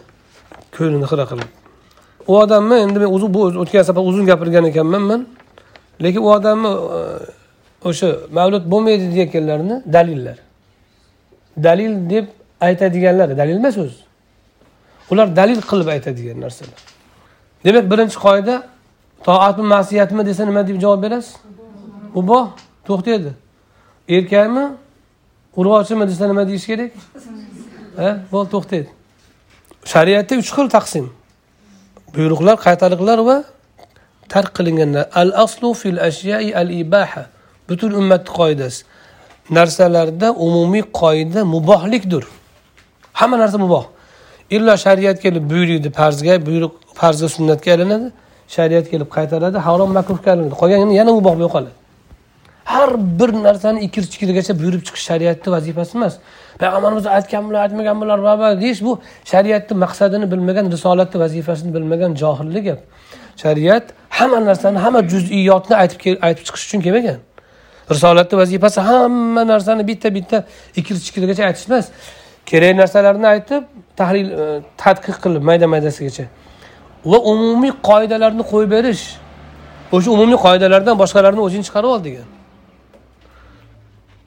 [0.77, 1.49] Ko'nglini xira qilib.
[2.31, 5.21] U odamni endi men o'zi bu o'tgan safar uzun gapirgan ekanman man
[6.03, 7.01] lekin u odamni e,
[7.89, 10.39] o'sha mavlud bo'lmaydi deyayotganlarini dalillar.
[11.63, 12.27] Dalil deb
[12.61, 14.01] aytadiganlar dalil emas o'zi.
[15.11, 16.81] Ular dalil qilib aytadigan narsalar.
[17.65, 18.55] Demak birinchi qoida
[19.25, 21.37] toatmi masiyatmi desa nima deb javob berasiz?
[22.15, 22.47] Muboh
[22.87, 23.33] to'xtaydi.
[24.09, 24.65] Erkakmi
[25.57, 26.93] urg'ochimi desa nima deyish kerak?
[27.97, 28.89] Ha bo'ldi to'xtaydi.
[29.93, 31.07] Shariatda uch xil taqsim.
[32.15, 33.37] Buyruqlar qaytariqlar va
[34.29, 37.23] tark qilinganda al aslu fil ashyai al ibaha
[37.69, 38.85] butun ummatni qoidasi.
[39.51, 42.25] Narsalarda umumiy qoida mubohlikdir.
[43.13, 43.85] Hamma narsa muboh.
[44.51, 48.13] Illo shariat kelib buyuriydi farzga buyruq farzga sunnatga aylanadi
[48.57, 51.73] shariat kelib qaytaradi harom makruhga aylanadi qolgani yana muboh bo'lib qoladi.
[52.65, 56.15] Har bir narsani ikir chikirigacha buyurib chiqish shariatni vazifasi emas.
[56.61, 58.93] Payg'ambarimiz aytgan bular aytmagan bular va deyish bu
[59.33, 62.81] shariatni maqsadini bilmagan risolatni vazifasini bilmagan johillik gap.
[63.43, 63.87] Shariat
[64.19, 67.21] hamma narsani hamma juz'iyotni aytib aytib chiqish uchun kelmagan
[67.91, 70.45] risolatni vazifasi hamma narsani bitta bitta
[70.77, 71.89] ikir chikirigacha aytish emas.
[72.47, 73.65] Kerak narsalarni aytib
[73.97, 76.25] tahlil e, tadqiq qilib mayda maydasigacha.
[77.05, 79.05] Va umumiy qoidalarni qo'yib berish.
[79.93, 82.29] O'sha umumiy qoidalardan boshqalarni o'zing chiqarib ol degan.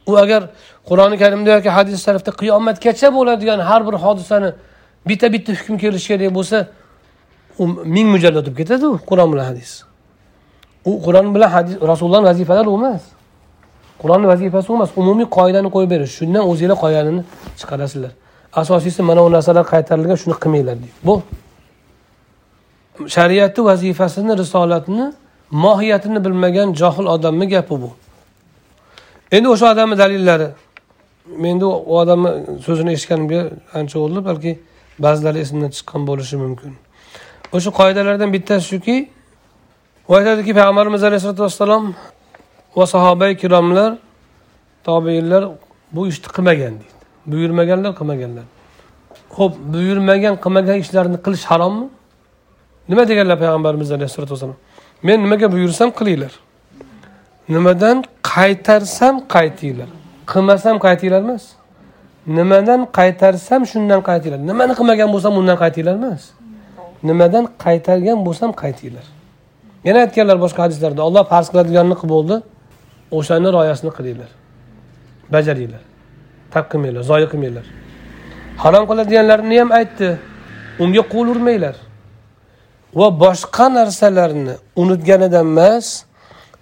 [0.10, 0.42] U agar
[0.90, 4.50] qur'oni karimda yoki hadis sharifda qiyomatgacha bo'ladigan har bir hodisani
[5.10, 6.58] bitta bitta hukm kelishi kerak bo'lsa
[7.62, 9.72] u ming mujallad bo'lib ketadi u qur'on bilan hadis.
[10.90, 13.04] U qur'on bilan hadis rasulullohni vazifalari u emas.
[14.02, 17.24] Qur'onni vazifasi u emas umumiy qoidani qo'yib berish shundan o'zinglar qoidani
[17.60, 18.12] chiqarasizlar.
[18.62, 20.98] Asosiysi mana bu narsalar qaytarilgan shuni qilmanglar deydi.
[21.08, 21.14] Bu
[23.16, 25.06] shariatni vazifasini risolatni
[25.66, 27.90] mohiyatini bilmagan johil odamni gapi bu.
[29.36, 30.48] Endi o'sha odamni dalillari
[31.44, 32.30] menda u odamni
[32.66, 33.42] so'zini eshitganimga
[33.80, 34.52] ancha bo'ldi balki
[35.06, 36.74] ba'zilari esimdan chiqqan bo'lishi mumkin.
[37.56, 39.10] O'sha qoidalardan bittasi shuki
[40.10, 41.84] u aytadiki payg'ambarimiz alayhisalotu vassalom
[42.76, 43.92] va sahoba ikromlar
[44.84, 45.44] tobeinlar
[45.92, 46.96] bu ishni qilmagan deydi.
[47.32, 48.46] Buyurmaganlar qilmaganlar.
[49.38, 51.88] Ho'p buyurmagan qilmagan ishlarni qilish harommi
[52.90, 54.60] nima deganlar payg'ambarimiz alayhissalotu vassalom
[55.04, 56.34] men nimaga buyursam qilinglar.
[57.50, 57.98] Nimadan
[58.34, 59.90] qaytarsam qaytinglar.
[60.32, 61.44] Qilmasam qaytinglar emas.
[62.38, 64.40] Nimadan qaytarsam shundan qaytinglar.
[64.50, 66.24] Nimani qilmagan bo'lsam undan qaytinglar emas.
[67.04, 69.06] Nimadan qaytargan bo'lsam qaytinglar.
[69.88, 72.36] Yana aytganlar boshqa hadislarda olloh farz qiladiganini qilib bo'ldi
[73.18, 74.32] o'shani rioyasini qilinglar.
[75.34, 75.84] Bajaringlar
[76.54, 77.66] tark qilmanglar zoyi qilmanglar.
[78.64, 80.10] Harom qiladiganlarini ham aytdi
[80.84, 81.76] unga qo'l urmanglar.
[83.00, 85.88] Va boshqa narsalarni unutganidan emas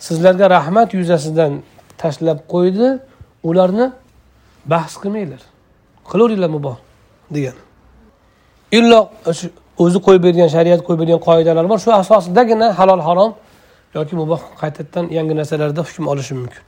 [0.06, 1.54] sizlarga rahmat yuzasidan
[2.02, 2.88] tashlab qo'ydi
[3.50, 3.88] ularni
[4.72, 5.42] bahs qilmanglar.
[6.10, 6.78] Qilaveringlar muboh
[7.36, 7.58] degan.
[8.78, 9.00] Illo
[9.84, 11.78] o'zi qo'yib bergan shariat qo'yib bergan qoidalar bor.
[11.84, 13.32] Shu asosidagina halol harom
[13.98, 16.64] yoki muboh qaytadan yangi narsalarda hukm olishi mumkin.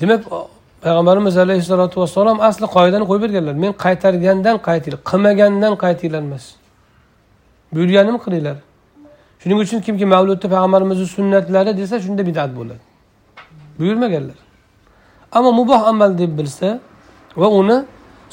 [0.00, 0.22] Demak
[0.84, 3.54] payg'ambarimiz alayhissalotu vassalom asli qoidani qo'yib berganlar.
[3.64, 6.44] Men qaytargandan qaytinglar qilmagandan qaytinglar emas
[7.74, 8.56] buyurganimni qilinglar.
[9.40, 12.82] Shuning uchun kimki mavludda payg'ambarimizni sunnatlari desa shunda bidat bo'ladi.
[13.78, 14.38] Buyurmaganlar.
[15.36, 16.68] Ammo muboh amal deb bilsa
[17.40, 17.76] va uni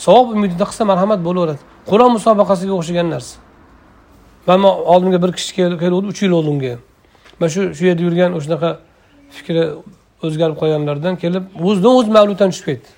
[0.05, 1.61] savob umidida qilsa marhamat bo'laveradi.
[1.89, 3.35] Qur'on musobaqasiga o'xshagan narsa.
[4.47, 6.73] Mana oldimga bir kishi keluvdi uch yil oldinga
[7.39, 8.69] man shu shu yerda yurgan o'shanaqa
[9.35, 9.63] fikri
[10.25, 12.89] o'zgarib qolganlardan kelib o'zidan o'zi mavluddan tushib ketdi.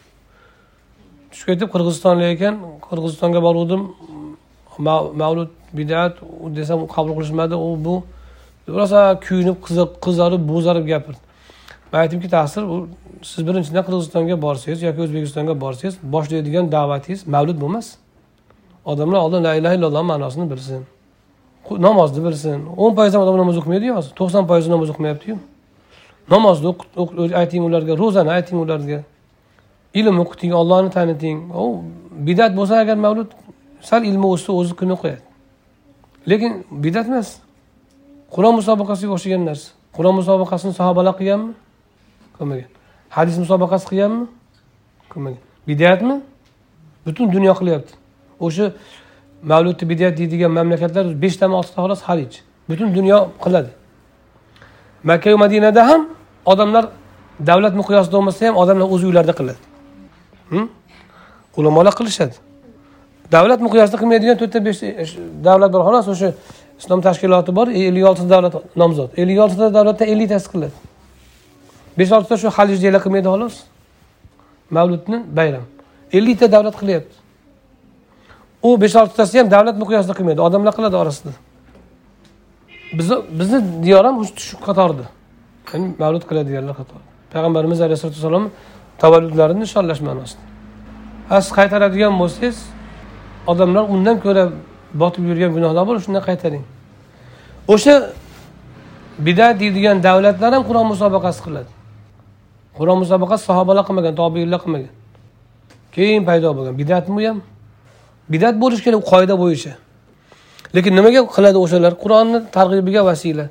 [1.31, 2.55] Tushib ketib qirg'izistonlik ekan.
[2.87, 3.81] Qirg'izistonga boruvdim.
[5.23, 6.13] Mavlud bidat
[6.57, 7.95] desam qabul qilishmadi u bu.
[8.77, 9.57] Rosa kuyinib
[10.05, 11.21] qizarib bo'zarib gapirdi.
[11.91, 12.77] Man aytdimki taqsir bu
[13.31, 17.87] siz birinchidan qirg'izistonga borsangiz yoki o'zbekistonga borsangiz boshlaydigan da'vatingiz mavlud bo'lmas.
[18.91, 20.81] Odamlar oldin la illaha illalloh ma'nosini bilsin.
[21.69, 22.59] Namozni bilsin.
[22.77, 25.37] o'n foiz ham odam namoz o'qimaydiyu hozir to'qson foizi namoz o'qimayaptiyu
[26.33, 26.75] namozni
[27.41, 28.99] ayting ularga ro'zani ayting ularga.
[29.99, 31.37] Ilm o'qiting ollohni taniting.
[31.63, 31.83] U
[32.27, 33.29] bidat bo'lsa agar mavlud
[33.81, 35.23] sal ilmi o'ssa o'zi kuni qo'yadi
[36.27, 37.29] lekin bidat emas.
[38.35, 39.71] Qur'on musobaqasiga o'xshagan narsa.
[39.95, 41.53] Qur'on musobaqasini sahobalar qilganmi
[42.37, 42.69] qilmagan.
[43.09, 44.25] Hadis musobaqasi qilganmi
[45.11, 45.41] qilmagan.
[45.67, 46.15] Bidatmi?
[47.05, 47.93] Butun dunyo qilyapti.
[48.39, 48.65] O'sha
[49.51, 52.33] mavludni bidat deydigan mamlakatlar beshtami oltita xolos xarij.
[52.69, 53.71] Butun dunyo qiladi.
[55.03, 56.01] Makka madinada ham
[56.45, 56.85] odamlar
[57.49, 59.61] davlat miqyosida bo'lmasa ham odamlar o'z uylarida qiladi.
[61.57, 62.35] Ulamolar qilishadi.
[63.31, 64.85] Davlat miqyosida qilmaydigan to'rtta beshta
[65.47, 65.81] davlat bor.
[65.87, 66.29] Xolos o'sha
[66.79, 69.09] islom tashkiloti bor e, ellik oltita davlat nomzod.
[69.21, 70.75] Ellik oltita davlatda elliktasi qiladi.
[71.99, 73.55] Besh oltita shu halijliklar qilmaydi xolos.
[74.75, 75.65] Mavludni bayram.
[76.17, 77.22] Ellikta davlat qilyapti.
[78.63, 81.31] U besh oltitasi ham davlat miqyosida qilmaydi odamlar qiladi orasida.
[82.97, 84.15] Bizni bizni diyor ham
[84.47, 85.05] shu qatorda
[85.73, 88.45] ya'ni mavlud qiladiganlar qatori payg'ambarimiz alayhisalotu vassalom
[89.03, 90.43] tavalludlarini nishonlash ma'nosida
[91.33, 92.57] a siz qaytaradigan bo'lsangiz
[93.51, 94.43] odamlar undan ko'ra
[95.01, 96.63] botib yurgan gunohlar bor shundan qaytaring.
[97.73, 97.95] O'sha
[99.27, 101.71] bidat deydigan davlatlar ham qur'on musobaqasi qiladi.
[102.77, 104.93] Qur'on musobaqasi sahobalar qilmagan tobiinlar qilmagan.
[105.95, 107.39] Keyin paydo bo'lgan bidatmi bu ham?
[108.29, 109.73] Bidat bo'lishi kerak qoida bo'yicha.
[110.75, 111.93] Lekin nimaga qiladi o'shalar?
[112.03, 113.45] Qur'onni targ'ibiga vasila.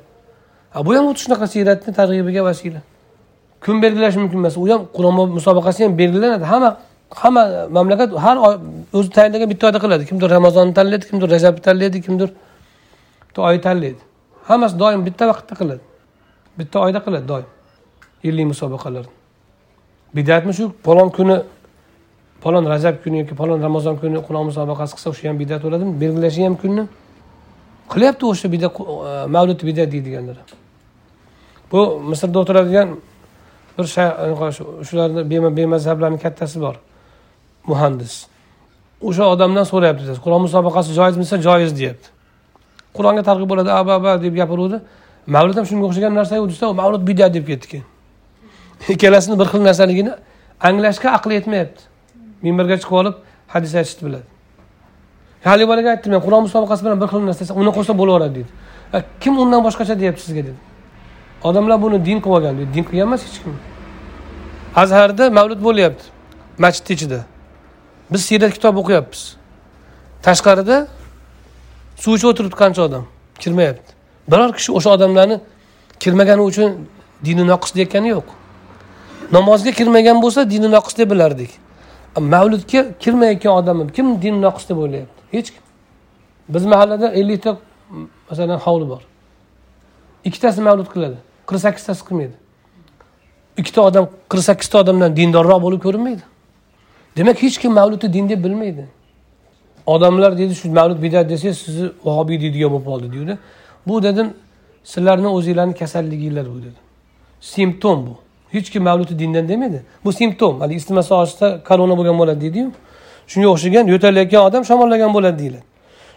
[0.85, 2.81] Bu ham xuddi shunaqa siyratni targ'ibiga vasila.
[3.63, 4.57] Kun belgilash mumkin emas.
[4.57, 6.45] U ham qur'on musobaqasi ham belgilanadi.
[6.51, 6.69] Hamma
[7.21, 7.43] hamma
[7.77, 8.55] mamlakat har oy
[8.97, 10.03] o'zi tayinlagan bitta oyda qiladi.
[10.09, 12.29] Kimdir ramazonni tanlaydi kimdir rajabni tanlaydi kimdir
[13.27, 14.01] bitta oy tanlaydi.
[14.49, 15.83] Hammasi doim bitta vaqtda qiladi.
[16.59, 17.47] Bitta oyda qiladi doim.
[18.23, 19.13] Yillik musobaqalarni.
[20.15, 20.65] Bidatmi shu?
[20.85, 21.35] Palon kuni
[22.43, 25.93] falon rajab kuni yoki falon ramazon kuni qur'on musobaqasi qilsa o'sha ham bidat bo'ladimi?
[26.01, 26.83] Belgilashi ham kunni.
[27.93, 28.83] Qilyapti o'sha bidat e,
[29.35, 30.37] mavlud bidat deydiganlar.
[31.71, 31.79] Bu
[32.09, 32.89] misrda o'tiradigan
[33.77, 35.21] bir e, shularni
[35.57, 36.75] bemazhablarni kattasi bor.
[37.71, 38.13] Muhandis.
[39.01, 42.07] O'sha odamdan so'rayapti qur'on musobaqasi joizmi desa joiz deyapti.
[42.97, 44.77] Qur'onga targ'ib bo'ladi aba aba deb gapiruvdi
[45.35, 47.87] mavlud ham shunga o'xshagan narsa desa mavlud bidat deb ketdi keyin.
[48.93, 50.13] Ikkalasini bir xil narsaligini
[50.67, 51.92] anglashga aqli yetmayapti.
[52.43, 53.15] Minbarga chiqib olib
[53.53, 54.27] hadis aytishni biladi.
[55.43, 58.51] Haligi bolaga aytdim men qur'on musobaqasi bilan bir xil narsa uni qo'shsa bo'laveradi deydi
[59.21, 60.41] kim undan boshqacha deyapti sizga?
[60.41, 60.53] dedi.
[61.43, 63.55] Odamlar buni din qilib olgan deydi din qilgan emas hech kim.
[64.75, 66.03] Azharda mavlud bo'lyapti
[66.57, 67.19] masjidni ichida.
[68.11, 69.21] Biz siyrat kitob o'qiyapmiz.
[70.25, 70.77] Tashqarida
[71.95, 73.03] suv ichib o'tiribdi qancha odam.
[73.41, 73.89] Kirmayapti.
[74.31, 75.37] Biror kishi o'sha odamlarni
[75.99, 76.69] kirmagani uchun
[77.25, 78.27] dini noqis deyotgani yo'q.
[79.35, 81.51] Namozga kirmagan bo'lsa dini noqis deb bilardik.
[82.19, 85.21] Mavludga kirmayotgan odamni kim din noqis deb o'ylayapti?
[85.31, 85.63] Hech kim.
[86.49, 87.57] Biz mahallada ellikta
[88.29, 89.01] masalan hovli bor.
[90.23, 91.17] Ikkitasi mavlud qiladi.
[91.47, 92.35] Qirq sakkiztasi qilmaydi.
[93.57, 96.23] Ikkita odam qirq sakkizta odamdan dindorroq bo'lib ko'rinmaydi.
[97.17, 98.87] Demak hech kim mavludni din deb bilmaydi.
[99.85, 103.37] Odamlar deydi shu mavlud bidat desangiz sizni vahobiy deydigan bo'lib qoldi deydi.
[103.87, 104.33] Bu dedim
[104.83, 106.79] sizlarni o'zinglarni kasalliginglar bu dedi
[107.43, 108.15] simptom bu.
[108.53, 110.59] Hech kim mavludi dindan demaydi bu simptom.
[110.61, 112.71] Haligi isitmasi ochsa korona bo'lgan bo'ladi deydiyu.
[113.31, 115.63] Shunga o'xshagan yo'talayotgan odam shamollagan bo'ladi deyiladi.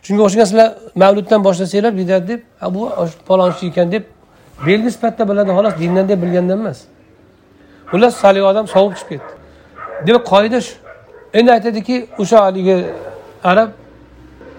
[0.07, 0.69] Shunga o'xshagan sizlar
[1.03, 2.41] mavluddan boshlasanglar bidat deb
[2.75, 2.83] bu
[3.29, 4.05] falonchi ekan deb
[4.67, 6.79] belgi sifatida biladi xolos dindan deb bilgandan emas.
[7.91, 9.33] Xullas haligi odam sovib chiqib ketdi.
[10.07, 10.75] Demak qoida shu.
[11.39, 12.77] Endi aytadiki o'sha haligi
[13.45, 13.71] arab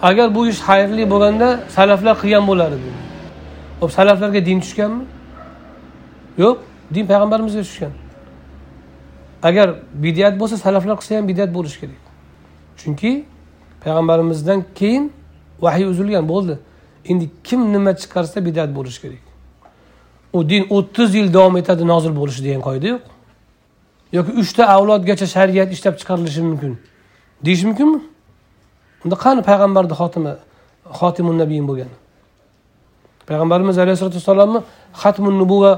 [0.01, 2.89] agar bu ish xayrli bo'lganda salaflar qilgan bo'lar edi
[3.79, 5.03] hop salaflarga din tushganmi?
[6.37, 6.57] Yo'q.
[6.93, 7.91] Din payg'ambarimizga tushgan.
[9.43, 12.03] Agar bidyat bo'lsa salaflar qilsa ham bidyat bo'lishi kerak.
[12.77, 13.25] Chunki
[13.83, 15.13] payg'ambarimizdan keyin
[15.61, 16.59] vahiy uzilgan bo'ldi.
[17.05, 19.23] Endi kim nima chiqarsa bidat bo'lishi kerak.
[20.33, 23.03] U din o'ttiz yil davom etadi nozil bo'lishi degan qoida yo'q.
[24.17, 26.73] Yoki uchta avlodgacha shariat ishlab chiqarilishi mumkin.
[27.45, 27.99] Deyish mumkinmi?
[29.05, 30.33] Unda qani payg'ambarni xotimi
[30.99, 31.91] xotimun nabiyin bo'lgan?
[33.27, 34.59] Payg'ambarimiz alayhissalotu vassalomni
[35.01, 35.71] xatmun nubuva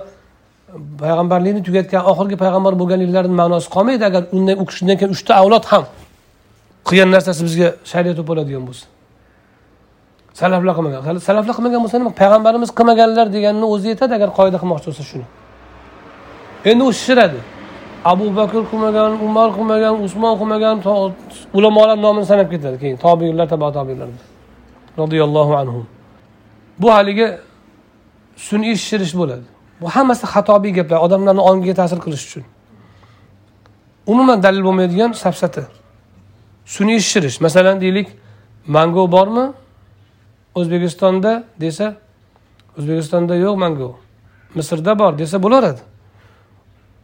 [1.04, 4.04] payg'ambarlikni tugatgan oxirgi payg'ambar bo'lganliklarini ma'nosi qolmaydi.
[4.10, 5.84] Agar undan u kishidan keyin uchta avlod ham
[6.88, 8.86] qilgan narsasi bizga shariat bo'lib bo'ladigan bo'lsa.
[10.40, 11.00] Salaflar qilmagan.
[11.30, 12.12] Salaflar qilmagan bo'lsa nima?
[12.22, 15.26] Payg'ambarimiz qilmaganlar deganini o'zi yetadi agar qoida qilmoqchi bo'lsa shuni.
[16.70, 17.40] Endi u shishiradi.
[18.12, 20.76] Abu bakr qilmagan umar qilmagan usmon qilmagan
[21.58, 22.98] ulamolar nomini sanab ketadi keyin.
[23.06, 24.10] Tobiinlar taba tobiylar.
[25.02, 25.80] Roziyallohu anhu
[26.82, 27.28] bu haligi
[28.48, 29.46] sun'iy shishirish bo'ladi.
[29.82, 32.44] Bu hammasi xatobiy gaplar odamlarni ongiga ta'sir qilish uchun.
[34.08, 35.64] Umuman dalil bo'lmaydigan safsata.
[36.66, 38.08] Sun'iy shishirish masalan deylik
[38.68, 39.46] mango bormi?
[40.56, 41.96] O'zbekistonda desa
[42.78, 43.90] o'zbekistonda yo'q mango.
[44.56, 45.82] Misrda bor desa bo'laveradi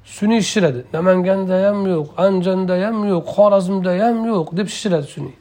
[0.05, 5.35] sun'iy shishiradi namanganda ham yo'q andijonda ham yo'q xorazmda ham yo'q deb shishiradi sun'iy.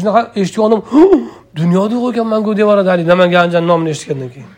[0.00, 0.80] Shunaqa eshitgan odam
[1.60, 4.50] dunyoda yo'q ekan mango deb yuboradi haligi namangan andijon nomini eshitgandan keyin.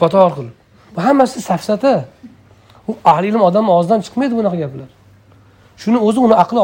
[0.00, 0.54] Qator qilib
[0.94, 1.94] bu hammasi safsata.
[2.88, 4.90] U ahli ilm odamni og'zidan chiqmaydi bunaqa gaplar.
[5.82, 6.60] Shuni o'zi uni aqli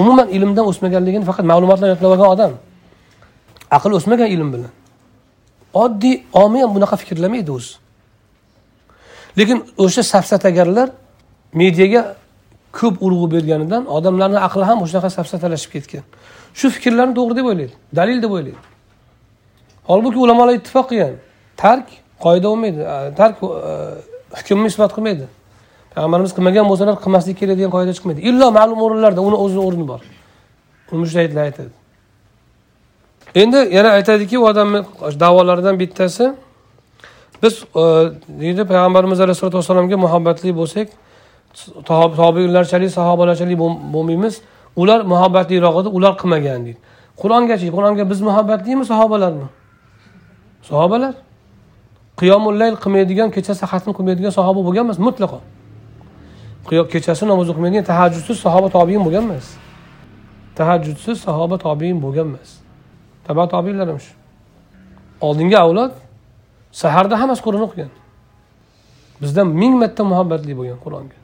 [0.00, 2.52] umuman ilmdan o'smaganligini faqat ma'lumotlar yodlab olgan odam.
[3.76, 4.72] Aql o'smagan ilm bilan.
[5.82, 7.72] Oddiy omiy ham bunaqa fikrlamaydi o'zi.
[9.38, 10.88] Lekin o'sha safsatagarlar
[11.60, 12.02] mediaga
[12.78, 16.04] ko'p urg'u berganidan odamlarni aqli ham o'shanaqa safsatalashib ketgan.
[16.58, 18.60] Shu fikrlarni to'g'ri deb o'ylaydi dalil deb o'ylaydi.
[19.90, 21.14] Holbuki ulamolar ittifoq qilgan.
[21.62, 21.86] Tark
[22.24, 22.80] qoida bo'lmaydi.
[23.20, 23.48] Tark e,
[24.38, 25.26] hukmni isbot qilmaydi.
[25.94, 28.20] Payg'ambarimiz qilmagan bo'lsalar qilmaslik kerak degan qoida chiqmaydi.
[28.30, 30.00] Illo ma'lum o'rinlarda uni o'zini o'rni bor.
[31.02, 31.72] Mushtahidlar aytadi.
[33.42, 34.80] Endi yana aytadiki u odamni
[35.20, 36.34] davolaridan bittasi
[37.42, 37.84] biz e,
[38.40, 40.88] deydi payg'ambarimiz alayhisalotu vassalomga muhabbatli bo'lsak
[42.20, 43.58] tobiylarchalik sahobalarchalik
[43.94, 44.40] bo'lmaymiz.
[44.76, 46.78] Ular muhabbatliroq edi ular qilmagan deydi.
[47.22, 49.48] Qur'ongachi qur'onga biz muhabbatlimi sahobalarmi?
[50.62, 51.14] Sahobalar.
[52.20, 55.38] Qiyomullayl qilmaydigan kechasi xatm qilmaydigan sahoba bo'lgan emas mutlaqo.
[56.92, 59.46] Kechasi namoz o'qimaydigan tahajjudsiz sahoba tobiin bo'lgan emas.
[60.58, 62.50] Tahajjudsiz sahoba tobiin bo'lgan emas.
[63.26, 64.12] Taba tobiinlar ham shu.
[65.26, 65.92] Oldingi avlod
[66.82, 67.90] saharda hammasi qur'on o'qigan.
[69.22, 71.16] Bizdan ming marta muhabbatli bo'lgan qur'onga.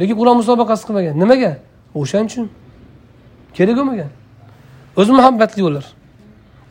[0.00, 1.14] Lekin qur'on musobaqasi qilmagan.
[1.22, 1.52] Nimaga?
[2.00, 2.46] O'shaning uchun.
[3.56, 4.10] Kerak bo'lmagan.
[5.00, 5.86] O'zi muhabbatli ular.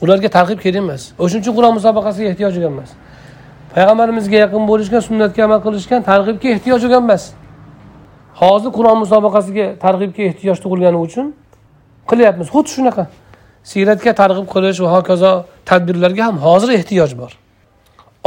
[0.04, 1.02] Ularga targ'ib kerak emas.
[1.24, 2.92] O'shaning uchun qur'on musobaqasiga ehtiyoj bo'lgan emas.
[3.76, 7.24] Payg'ambarimizga yaqin bo'lishgan sunnatga amal qilishgan targ'ibga ehtiyoj bo'lgan emas.
[8.42, 11.26] Hozir qur'on musobaqasiga targ'ibga ehtiyoj tug'ilgani uchun
[12.10, 12.48] qilyapmiz.
[12.56, 13.04] Xuddi shunaqa.
[13.72, 15.32] Siyratga targ'ib qilish va hokazo
[15.70, 17.32] tadbirlarga ham hozir ehtiyoj bor.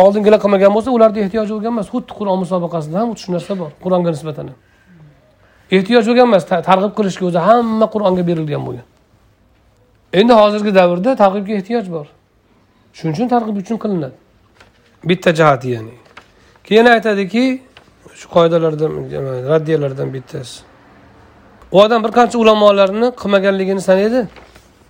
[0.03, 1.87] Oldingilar qilmagan bo'lsa ularni ehtiyoji bo'lgan emas.
[1.95, 4.51] Xuddi qur'on musobaqasida ham shu narsa bor qur'onga nisbatan.
[5.77, 8.87] Ehtiyoj bo'lgan emas targ'ib qilishga o'zi hamma qur'onga berilgan bo'lgan.
[10.21, 12.07] Endi hozirgi davrda targ'ibga ehtiyoj bor.
[12.97, 14.17] Shuning uchun targ'ib uchun qilinadi.
[15.05, 15.95] Bitta jihati ya'ni.
[16.65, 17.63] Keyin aytadiki
[18.15, 18.93] shu qoidalardan
[19.53, 20.63] raddiyalardan bittasi.
[21.73, 24.29] U odam bir qancha ulamolarni qilmaganligini sanaydi.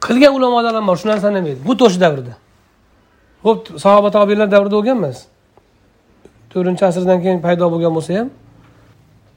[0.07, 1.61] Qilgan ulamolar ham bor shu narsani sanamaydi.
[1.69, 2.35] Bu o'sha davrda.
[3.47, 5.19] Ho'p sahoba tobiylar davrida bo'lgan emas
[6.51, 8.29] to'rtinchi asrdan keyin paydo bo'lgan bo'lsa ham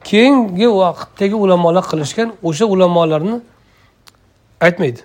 [0.09, 3.37] keyingi vaqtdagi ulamolar qilishgan o'sha ulamolarni
[4.65, 5.01] aytmaydi.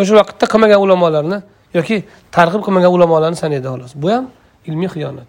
[0.00, 1.38] O'sha vaqtda qilmagan ulamolarni
[1.78, 1.96] yoki
[2.36, 3.92] targ'ib qilmagan ulamolarni sanaydi xolos.
[4.02, 4.24] Bu ham
[4.68, 5.28] ilmiy xiyonat.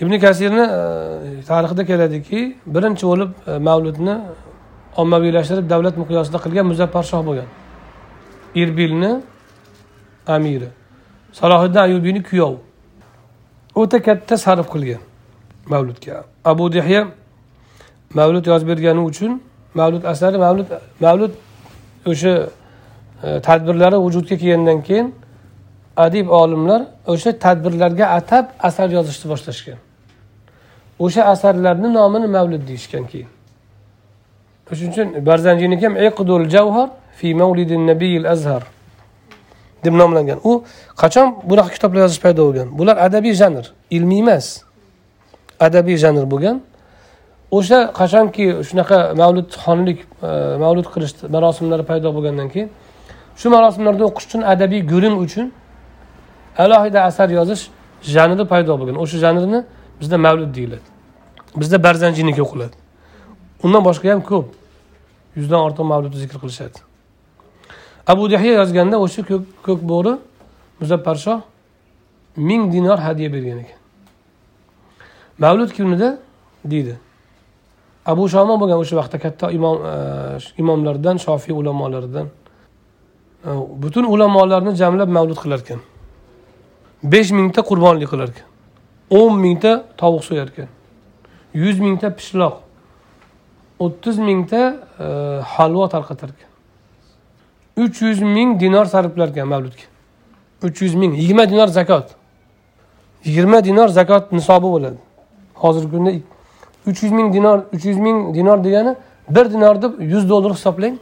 [0.00, 2.40] Ibn kasirni e, tarixida keladiki
[2.74, 4.16] birinchi bo'lib e, mavludni
[5.02, 7.48] ommaviylashtirib davlat miqyosida qilgan muzaffar shoh bo'lgan.
[8.62, 9.12] Irbilni
[10.26, 10.68] amiri.
[11.32, 12.58] Salohiddin ayubiyni kuyovi
[13.74, 15.02] o'ta katta sarf qilgan
[15.72, 16.24] mavludga.
[16.44, 17.00] Abu dehya
[18.14, 19.42] mavlud yozib bergani uchun
[19.74, 20.66] mavlud asari mavlud
[21.00, 21.32] mavlud
[22.06, 22.34] o'sha
[23.22, 25.14] e, tadbirlari vujudga kelgandan keyin
[25.96, 29.78] adib olimlar o'sha tadbirlarga atab asar yozishni boshlashgan.
[30.98, 33.28] O'sha asarlarni nomini mavlid deyishgan keyin.
[34.68, 36.88] Shuning uchun barzanjiyniki ham iqdul javhar
[37.18, 38.62] fi mavlidin nabiyil azhar
[39.84, 40.38] deb nomlangan.
[40.44, 40.52] U
[41.02, 42.68] qachon bunaqa kitoblar yozish paydo bo'lgan?
[42.78, 43.64] Bular adabiy janr
[43.96, 44.46] ilmiy emas.
[45.60, 46.56] Adabiy janr bo'lgan.
[47.56, 52.68] O'sha qachonki shunaqa mavludxonlik xonlik e, mavlud qilish marosimlari paydo bo'lgandan keyin
[53.40, 55.46] shu marosimlarda o'qish uchun adabiy gurim uchun
[56.58, 57.68] alohida asar yozish
[58.02, 58.96] janri paydo bo'lgan.
[59.02, 59.64] O'sha janrni
[60.00, 60.86] bizda mavlud deyiladi.
[61.60, 62.76] Bizda barzanjiniki o'qiladi
[63.64, 64.46] undan boshqa ham ko'p
[65.38, 66.78] yuzdan ortiq mavludni zikr qilishadi.
[68.12, 69.22] Abu dahiya yozganda o'sha
[69.66, 70.12] ko'k bo'ri
[70.80, 71.40] muzaffar shoh
[72.48, 73.80] ming dinor hadya bergan ekan.
[75.44, 76.08] Mavlud kunida
[76.72, 76.94] deydi.
[78.12, 79.94] Abu shoma bo'lgan o'sha vaqtda katta imom e,
[80.62, 82.26] imomlardan shofiy ulamolaridan.
[83.48, 83.50] E,
[83.82, 85.80] butun ulamolarni jamlab mavlud qilar ekan
[87.04, 88.48] besh mingta qurbonlik qilar ekan
[89.10, 90.68] o'n mingta tovuq so'yar ekan
[91.54, 92.54] yuz mingta pishloq.
[93.78, 94.60] o'ttiz mingta
[94.98, 95.06] e,
[95.54, 96.50] halvo tarqatar ekan
[97.84, 99.86] uch yuz ming dinor sarflar ekan mavludga
[100.66, 102.08] uch yuz ming yigirma dinor zakot.
[103.24, 104.98] yigirma dinor zakot nisobi bo'ladi.
[105.54, 106.10] Hozirgi kunda
[106.88, 108.96] uch yuz ming dinor uch yuz ming dinor degani
[109.30, 110.96] bir dinor deb yuz dollar hisoblang.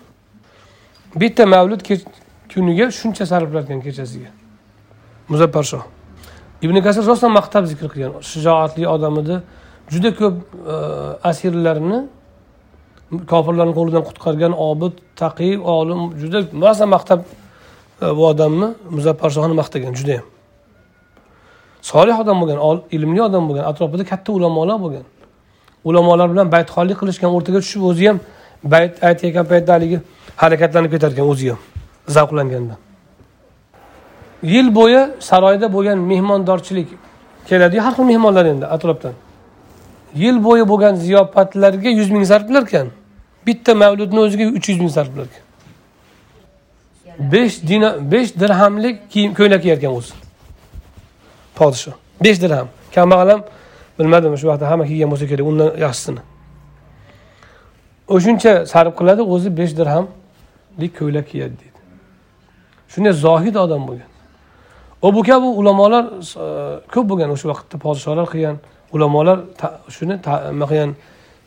[1.17, 1.81] Bitta mavlud
[2.55, 4.42] kuniga shuncha sarflar ekan kechasiga.
[5.33, 5.85] Muzaffar shoh
[6.65, 8.13] ibn kasir rostdan maqtab zikr qilgan.
[8.31, 9.37] Shijoatli odam edi.
[9.93, 10.37] Juda ko'p
[10.75, 10.77] e,
[11.31, 11.99] asirlarni
[13.33, 19.93] kofirlarni qo'lidan qutqargan obid taqiy olim juda rosa maqtab e, bu odamni muzaffar shohni maqtagan
[20.01, 20.27] judayam
[21.91, 22.59] solih odam bo'lgan
[22.97, 25.05] ilmli odam bo'lgan atrofida katta ulamolar bo'lgan.
[25.89, 28.19] Ulamolar bilan baytxonlik qilishgan o'rtaga tushib o'zi ham
[28.75, 29.99] bayt aytayotgan paytda haligi
[30.43, 31.61] harakatlanib ketar ekan o'zi ham
[32.17, 32.79] zavqlangandan.
[34.43, 36.89] Yil bo'yi saroyda bo'lgan mehmondorchilik
[37.49, 39.15] keladiyu har xil mehmonlar endi atrofdan.
[40.15, 42.89] Yil bo'yi bo'lgan ziyofatlarga yuz ming sarflar ekan
[43.47, 45.45] bitta mavludni o'ziga uch yuz ming sarflar ekan
[47.19, 50.15] besh dina besh dirhamlik kiyim ko'ylak kiyarkan o'zi.
[51.55, 51.93] Podshoh.
[52.25, 52.69] Besh dirham.
[52.95, 53.43] Kambag'al ham
[53.99, 56.21] bilmadim shu vaqtda hamma kiygan bo'lsa kerak undan yaxshisini.
[58.15, 61.79] O'shuncha sarf qiladi o'zi besh dirhamlik ko'ylak kiyadi deydi.
[62.93, 64.12] Shunday zohid odam bo'lgan.
[65.03, 66.47] Va bu kabi ulamolar e,
[66.95, 68.57] ko'p bo'lgan o'sha vaqtda podsholar qilgan
[68.93, 69.39] ulamolar
[69.97, 70.19] shuni
[70.53, 70.95] nima qilgan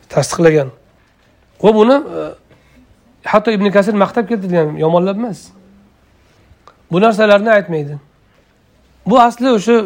[0.10, 0.70] tasdiqlagan.
[1.64, 2.22] Va buni e,
[3.32, 5.40] hatto ibn kasir maqtab keltirgan yomonlab emas.
[6.92, 8.00] Bu narsalarni aytmaydi.
[9.06, 9.78] Bu asli o'sha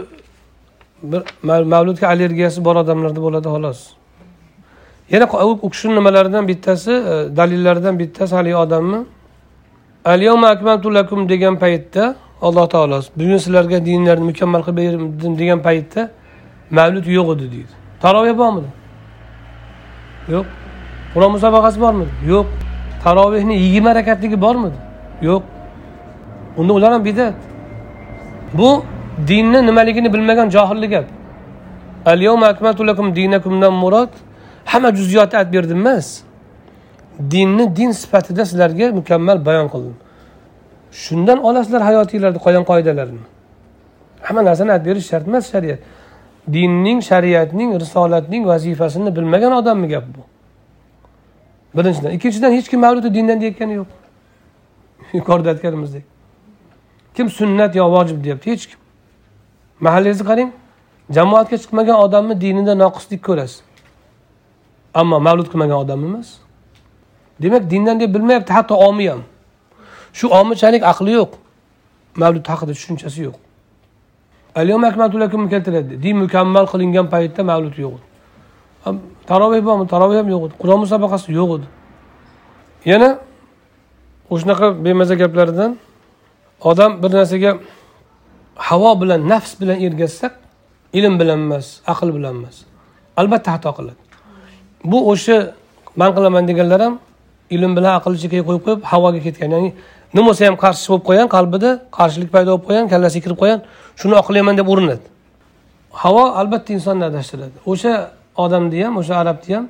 [1.04, 1.22] bir
[1.74, 3.80] mavludga allergiyasi bor odamlarda bo'ladi xolos.
[5.10, 9.00] Yana u kishini nimalaridan bittasi e, dalillaridan bittasi haligi odamni
[10.06, 10.22] al
[10.96, 16.10] lakum degan paytda alloh taolo bugun sizlarga dinlarni mukammal qilib berdim degan paytda
[16.72, 17.74] mavlud yo'q edi deydi.
[18.02, 18.70] Taroveh bormidi?
[20.34, 20.46] Yo'q.
[21.14, 22.12] Qur'on musobaqasi bormidi?
[22.28, 22.48] Yo'q.
[23.04, 24.80] Tarovehni yigirma rakatligi bormidi?
[25.22, 25.44] Yo'q.
[26.58, 27.34] Unda ular ham bidat.
[28.54, 28.84] Bu
[29.28, 31.06] dinni nimaligini bilmagan johilli gap.
[33.16, 34.10] Dinakumdan murod
[34.66, 36.22] hamma juziyotni aytib berdim emas.
[37.32, 39.96] Dinni din sifatida sizlarga mukammal bayon qildim.
[40.92, 43.20] Shundan olasizlar hayotinglarni qolgan qoidalarni
[44.22, 45.80] hamma narsani aytib berish shart emas shariat.
[46.54, 50.22] Dinning shariatning risolatning vazifasini bilmagan odamni gap bu.
[51.78, 52.12] Birinchidan.
[52.12, 53.88] Ikkinchidan hech kim mavludi dindan deyayotgani yo'q.
[55.14, 56.04] Yuqorida aytganimizdek.
[57.16, 58.52] Kim sunnat yo vojib deyapti?
[58.52, 58.80] Hech kim.
[59.80, 60.52] Mahallangizni qarang.
[61.12, 63.62] Jamoatga chiqmagan odamni dinida noqislik ko'rasiz.
[64.94, 66.30] Ammo mavlud qilmagan odam emas.
[67.42, 69.22] Demak dindan deb bilmayapti hatto omi ham
[70.14, 71.32] shu omichalik aqli yo'q.
[72.22, 73.38] Mavlud haqida tushunchasi yo'q.
[75.54, 78.06] Keltiradi din mukammal qilingan paytda mavlud yo'q edi.
[79.30, 79.86] Taroveh bormi?
[79.94, 80.54] Taroveh ham yo'q edi.
[80.62, 81.68] Qur'on musobaqasi yo'q edi.
[82.92, 83.10] Yana
[84.34, 85.72] o'shanaqa bemaza gaplardan
[86.70, 87.52] odam bir narsaga
[88.68, 90.28] havo bilan nafs bilan ergashsa
[90.94, 92.58] ilm bilan emas aql bilan emas.
[93.20, 94.02] Albatta xato qiladi.
[94.92, 95.38] Bu o'sha
[96.00, 96.96] man qilaman deganlar ham
[97.56, 99.50] ilm bilan aqlni chekkaga qo'yib qo'yib havoga ketgan.
[99.56, 99.70] Ya'ni
[100.14, 103.60] nima bo'lsa ham qarshi bo'lib qolgan qalbida qarshilik paydo bo'lib qolgan kallasiga kirib qolgan
[104.02, 105.06] shuni oqlayman deb urinadi.
[106.02, 107.58] Havo albatta insonni adashtiradi.
[107.72, 107.94] O'sha
[108.44, 109.66] odamni ham o'sha arabni ham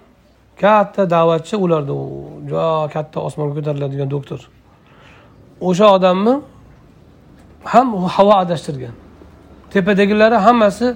[0.62, 2.06] katta da'vatchi ularda u
[2.50, 4.40] juda katta osmonga ko'tariladigan doktor.
[5.70, 6.34] O'sha odamni
[7.74, 8.96] ham havo adashtirgan.
[9.74, 10.88] Tepadagilari hammasi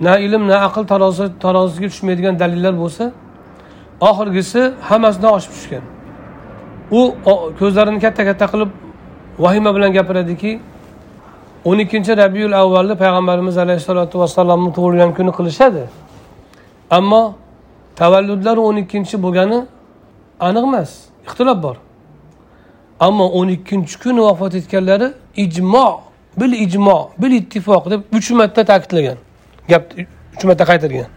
[0.00, 3.04] na ilm na aql tarozi tarozisiga tushmaydigan dalillar bo'lsa
[4.08, 5.84] oxirgisi hammasidan oshib tushgan.
[6.90, 7.14] U
[7.58, 8.70] ko'zlarini katta katta qilib
[9.38, 10.60] vahima bilan gapiradiki
[11.64, 15.82] o'n ikkinchi rabiul avvalni payg'ambarimiz alayhissalotu vassalomni tug'ilgan kuni qilishadi.
[16.90, 17.34] Ammo
[17.96, 19.58] tavalludlari o'n ikkinchi bo'lgani
[20.40, 20.90] aniq emas
[21.26, 21.76] ixtilof bor.
[23.00, 26.00] Ammo o'n ikkinchi kuni vafot etganlari ijmo
[26.40, 29.18] bil ijmo bil ittifoq deb uch marta ta'kidlagan
[29.68, 30.06] gapni
[30.36, 31.08] uch marta qaytargan.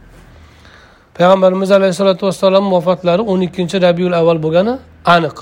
[1.15, 4.73] Payg'ambarimiz alayhissalotu vassalom vafotlari o'n ikkinchi rabiul avval bo'lgani
[5.05, 5.37] aniq.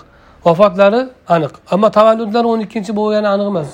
[0.46, 1.52] Vafotlari aniq.
[1.72, 3.70] Ammo tavalludlari o'n ikkinchi bo'lgani aniq emas.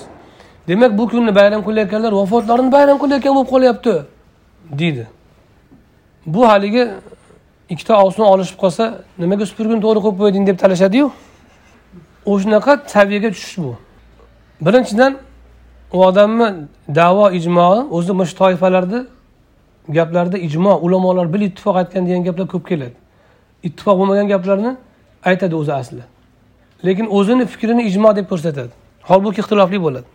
[0.68, 3.94] Demak bu kunni bayram qilayotganlar vafotlarini bayram qilayotgan bo'lib qolyapti
[4.78, 5.06] deydi.
[6.26, 6.88] Bu haligi
[7.68, 8.84] ikkita og'zini olishib qolsa
[9.18, 11.06] nimaga supurgini to'g'ri qo'yib qo'yding deb talashadiyu?
[12.32, 13.72] O'shanaqa saviyaga tushish bu.
[14.66, 15.12] Birinchidan
[15.92, 16.48] u odamni
[16.94, 19.00] davo ijmoi o'zi mana shu toifalarni
[19.88, 22.96] gaplarida ijmo ulamolar bil ittifoq aytgan degan gaplar ko'p keladi.
[23.68, 24.76] Ittifoq bo'lmagan gaplarni
[25.30, 26.02] aytadi o'zi asli.
[26.84, 28.72] Lekin o'zini fikrini ijmo deb ko'rsatadi.
[29.08, 30.06] Holbuki ixtilofli bo'ladi.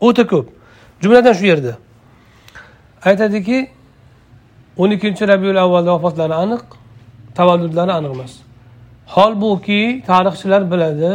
[0.00, 0.46] O'ta ko'p.
[1.02, 1.72] Jumladan shu yerda.
[3.04, 3.70] Aytadiki
[4.78, 6.62] o'n ikkinchi rabiul avvalda vafotlari aniq
[7.34, 8.32] tavalludlari aniq emas.
[9.14, 11.12] Holbuki tarixchilar biladi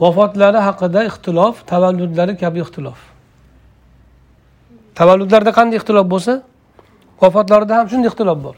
[0.00, 3.00] vafotlari haqida ixtilof tavalludlari kabi ixtilof.
[4.94, 6.42] Tavalludlarda qanday ixtilof bo'lsa
[7.22, 8.56] vafotlarida ham shunday ixtilof bor.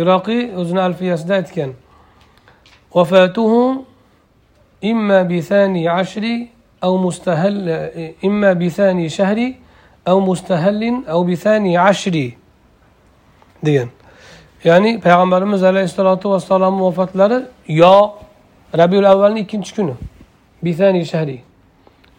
[0.00, 1.70] Iroqiy o'zini alfiyasida aytgan
[2.96, 3.84] Vefatuhu
[4.82, 6.48] imma bi thani aşri
[6.82, 7.92] ev mustahel
[8.22, 9.56] imma bi thani şehri
[10.06, 12.34] ev mustahellin ev bi thani aşri
[13.64, 13.88] diyen.
[14.64, 18.10] Yani Peygamberimiz Aleyhisselatü Vesselam'ın vefatları ya
[18.78, 19.94] Rabiül Evvel'in ikinci günü.
[20.62, 21.42] Bi thani şehri.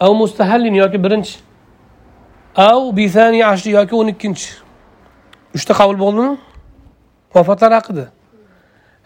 [0.02, 1.32] Ev mustahellin ya ki birinci.
[2.58, 4.46] Ev bi thani aşri ya ki on ikinci.
[5.54, 6.38] Üçte kabul bulunur.
[7.36, 8.08] Vefatlar hakkıdır.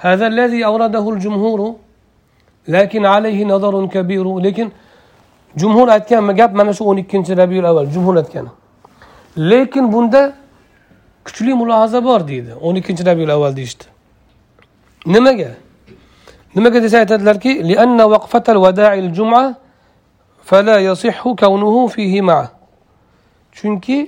[0.05, 1.75] هذا الذي أورده الجمهور
[2.67, 4.39] لكن عليه نظر كبير.
[4.39, 4.67] لكن
[5.57, 8.47] جمهور أتكان ما جاب ما نشوفون كنت ربيع الأول جمهور أتكان
[9.37, 10.33] لكن بندا
[11.25, 13.81] كتلي ملاحظة بار ديدا أوني كنت ربيع الأول ديشت.
[15.07, 15.55] نمجا
[16.55, 19.55] نمجا دي سايت لركي لأن وقفة الوداع الجمعة
[20.43, 22.51] فلا يصح كونه فيه معه.
[23.53, 23.99] شنكي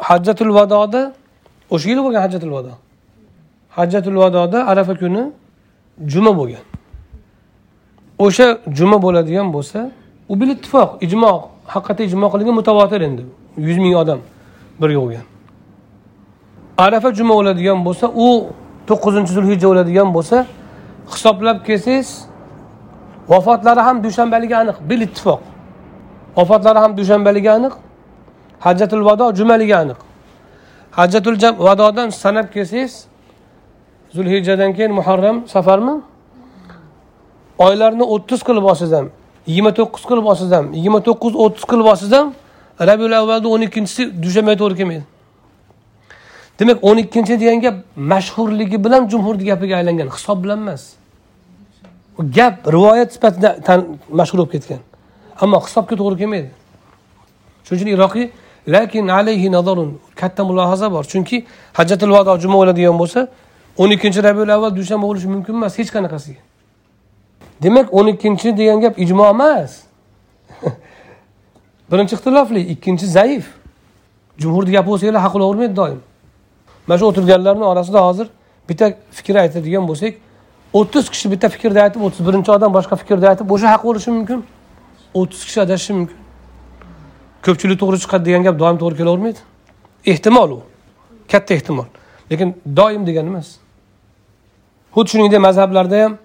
[0.00, 1.12] حجة الوداع ده
[1.72, 2.83] أشيله حجة الوداع.
[3.76, 5.32] Hajjatul vadoda arafa kuni
[6.06, 6.64] juma bo'lgan.
[8.18, 9.90] O'sha juma bo'ladigan bo'lsa
[10.28, 11.32] u bil ittifoq ijmo
[11.66, 13.22] haqiqatda ijmo qilingan mutavotir endi.
[13.56, 14.20] Yuz ming odam
[14.80, 15.24] birga bo'lgan.
[16.78, 18.28] Arafa juma bo'ladigan bo'lsa u
[18.88, 20.46] to'qqizinchi zulhijja bo'ladigan bo'lsa
[21.12, 22.08] hisoblab kelsangiz
[23.32, 25.40] vafotlari ham dushanbaligi aniq bil ittifoq.
[26.36, 27.74] Vafotlari ham dushanbaligi aniq
[28.60, 29.98] hajjatul vado jumaligi aniq.
[30.98, 32.92] Hajjatul vadodan sanab kelsangiz
[34.14, 36.00] zulhijjadan keyin muharram safarmi?
[37.58, 39.06] Oylarni o'ttiz qilib olsangiz ham
[39.46, 42.28] yigirma to'qqiz qilib olsangiz ham yigirma to'qqiz o'ttiz qilib olsangiz ham
[42.88, 45.04] rabiul avvalni o'n ikkinchisi dushanbaga to'g'ri kelmaydi.
[46.58, 50.82] Demak o'n ikkinchi degan gap mashhurligi bilan jumhurni gapiga aylangan hisob bilan emas.
[52.36, 53.50] Gap rivoyat sifatida
[54.18, 54.80] mashhur bo'lib ketgan.
[55.42, 56.50] Ammo hisobga to'g'ri kelmaydi.
[57.64, 58.26] Shuning uchun iroqiy
[58.74, 59.90] lakin alayhi nazarun
[60.20, 61.04] katta mulohaza bor.
[61.12, 61.36] Chunki
[61.78, 63.20] hajjatul vado juma bo'ladigan bo'lsa
[63.78, 66.42] o'n ikkinchi rabiul avval dushanba bo'lishi mumkin emas hech qanaqasiga
[67.62, 69.82] demak o'n ikkinchi degan gap ijmo emas.
[71.90, 73.46] Birinchi ixtilofli ikkinchi zaif.
[74.38, 76.00] Jumhurni gapi bo'lsanglar haq bo'lavermaydi doim.
[76.86, 78.28] Mana shu o'tirganlarni orasida hozir
[78.68, 80.14] bitta fikr aytadigan bo'lsak
[80.72, 84.44] o'ttiz kishi bitta fikrda aytib o'ttiz birinchi odam boshqa fikrda aytib o'sha haq bo'lishi mumkin.
[85.14, 86.18] O'ttiz kishi adashishi mumkin.
[87.46, 89.40] Ko'pchilik to'g'ri chiqadi degan gap doim to'g'ri kelavermaydi.
[90.12, 90.62] Ehtimol u.
[91.32, 91.88] Katta ehtimol.
[92.30, 93.63] Lekin doim degani emas.
[94.95, 96.17] xuddi shuningdek mazhablarda ham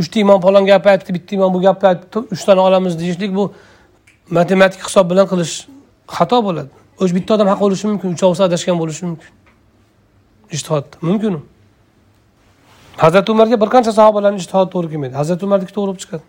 [0.00, 3.44] uchta imom falon gapni aytdi bitta imom bu gapni aytdi uchtani olamiz deyishlik bu
[4.30, 5.54] matematik hisob bilan qilish
[6.16, 6.70] xato bo'ladi
[7.00, 9.30] o'sha bitta odam haq bo'lishi mumkin uchovsi adashgan bo'lishi mumkin
[10.56, 11.40] ishtihod mumkin u
[12.96, 16.24] hazrati umarga bir qancha sahobalarni ishtihod to'g'ri kelmaydi hazrati umarniki to'g'ri bo'lib chiqadi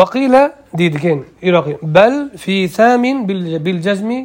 [0.00, 0.42] vaqila
[0.80, 3.16] deydi keyin iroqiy bal fi samin
[3.66, 4.20] bil jazmi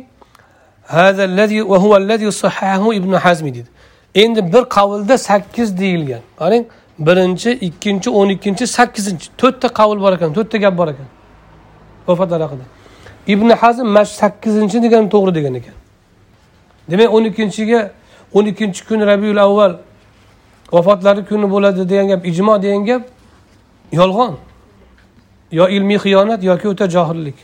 [0.86, 3.70] هذا الذي وهو الذي صححه ابن حزم deydi
[4.15, 6.21] endi bir qavlda sakkiz deyilgan.
[6.39, 6.65] Qarang
[6.99, 9.27] birinchi ikkinchi o'n ikkinchi sakkizinchi.
[9.39, 11.07] To'rtta qavl bor ekan to'rtta gap bor ekan.
[12.09, 12.65] Vafatlar haqida.
[13.27, 15.75] Ibn hazm mana shu sakkizinchi degan to'g'ri degan ekan.
[16.91, 17.91] Demak o'n ikkinchiga
[18.35, 19.73] o'n ikkinchi kun rabiul avval
[20.73, 23.03] vafotlari kuni bo'ladi degan gap ijmo degan gap
[23.93, 24.37] yolg'on.
[25.53, 27.35] Yo ilmiy xiyonat yoki o'ta johillik.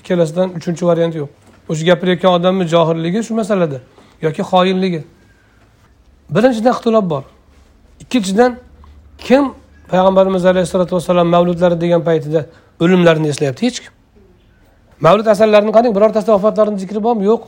[0.00, 1.28] Ikkalasidan uchinchi variant yo'q.
[1.68, 3.78] O'sha gapirayotgan odamni johilligi shu masalada
[4.22, 5.02] yoki xoinligi.
[6.30, 7.22] Birinchidan ixtilof bor.
[8.00, 8.58] Ikkinchidan
[9.18, 9.54] kim
[9.90, 12.46] payg'ambarimiz alayhissalotu vassalom mavludlari degan paytida
[12.80, 13.66] o'limlarini eslayapti?
[13.66, 13.92] Hech kim.
[15.00, 17.24] Mavlud asarlarini qarang birortasida vafotlarini zikri bormi?
[17.24, 17.42] Yo'q.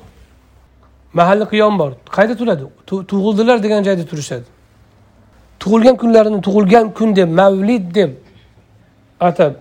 [1.12, 1.92] Mahalli qiyom bor.
[2.16, 2.64] Qayerda turadi?
[2.86, 4.44] Tug'ildilar degan joyda turishadi.
[5.60, 8.10] Tug'ilgan kunlarini tug'ilgan kun deb mavlid deb
[9.20, 9.52] atab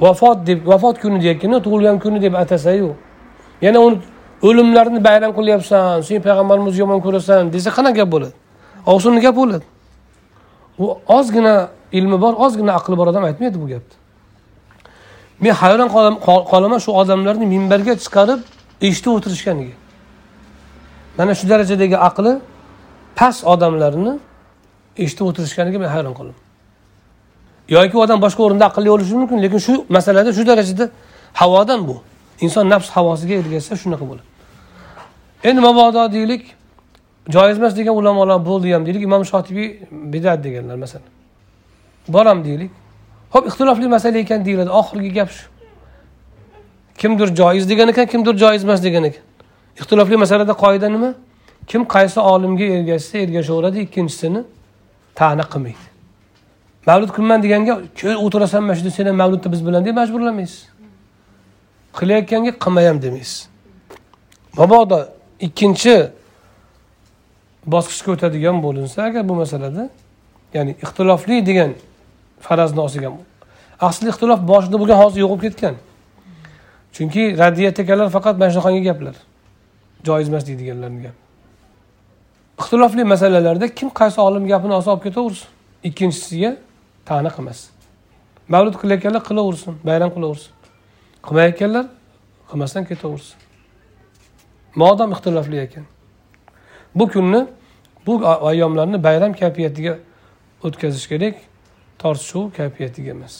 [0.00, 2.90] vafot deb vafot kuni deyotganda tug'ilgan kuni deb atasayu.
[3.62, 3.98] Yana uni
[4.42, 8.34] o'limlarni bayram qilyapsan sen payg'ambarimizni yomon ko'rasan desa qanaqa gap bo'ladi?
[8.86, 9.64] Ovsinni gap bo'ladi.
[10.78, 10.84] U
[11.18, 11.54] ozgina
[11.92, 13.94] ilmi bor ozgina aqli bor odam aytmaydi bu gapni.
[15.40, 15.88] Men hayron
[16.52, 18.40] qolaman shu odamlarni minbarga chiqarib
[18.88, 19.74] eshitib o'tirishganiga.
[21.18, 22.32] Mana shu darajadagi aqli
[23.18, 24.12] past odamlarni
[25.04, 26.40] eshitib o'tirishganiga men hayron qolaman.
[27.76, 30.84] Yoki u odam boshqa o'rinda aqlli bo'lishi mumkin lekin shu masalada shu darajada
[31.40, 31.96] havodan bu.
[32.44, 34.27] Inson nafs havosiga ergashsa shunaqa bo'ladi.
[35.44, 36.54] Endi mabodo deylik?
[37.28, 41.06] Joiz emas degan ulamolar bo'ldi ham deylik imom shotibiy bidat deganlar masalan.
[42.08, 42.70] Boram deylik
[43.30, 45.44] ho'p ixtilofli masala ekan deyiladi oxirgi gap shu.
[46.98, 49.22] Kimdir joiz degan ekan kimdir joiz emas degan ekan.
[49.80, 51.14] Ixtilofli masalada qoida nima?
[51.66, 54.42] Kim qaysi olimga ergashsa ergashaveradi ikkinchisini
[55.14, 55.86] ta'na qilmaydi.
[56.86, 60.60] Mavlud qilman deganga kel o'tirasan mana shu yerda sen ham mavludda biz bilan deb majburlamaysiz.
[61.98, 63.48] Qilayotganga qilma ham demaysiz.
[64.58, 64.98] Mabodo
[65.46, 65.96] ikkinchi
[67.66, 69.90] bosqichga o'tadigan bo'linsa agar bu masalada
[70.54, 71.70] ya'ni ixtilofli degan
[72.40, 73.04] farazni olsak
[73.80, 75.74] asli ixtilof boshida bo'lgan hozir yo'qolib ketgan.
[76.94, 79.14] Chunki radiyat ekanlar faqat mana shunaqangi gaplar
[80.06, 81.20] joiz emas deydiganlarni gapi
[82.60, 85.48] ixtilofli masalalarda kim qaysi olim gapini olsa olib ketaversin
[85.88, 86.50] ikkinchisiga
[87.08, 87.60] ta'na qilmas
[88.48, 90.52] mavlud qilayotganlar qilaversin bayram qilaversin.
[91.26, 91.84] Qilmayotganlar
[92.50, 93.36] qilmasdan ketaversin.
[94.80, 95.84] Modom ixtilofli ekan.
[96.94, 97.40] Bu kunni
[98.06, 98.12] bu
[98.50, 99.98] ayyomlarni bayram kayfiyatiga
[100.66, 101.36] o'tkazish kerak
[101.98, 103.34] tortishuv kayfiyatiga emas.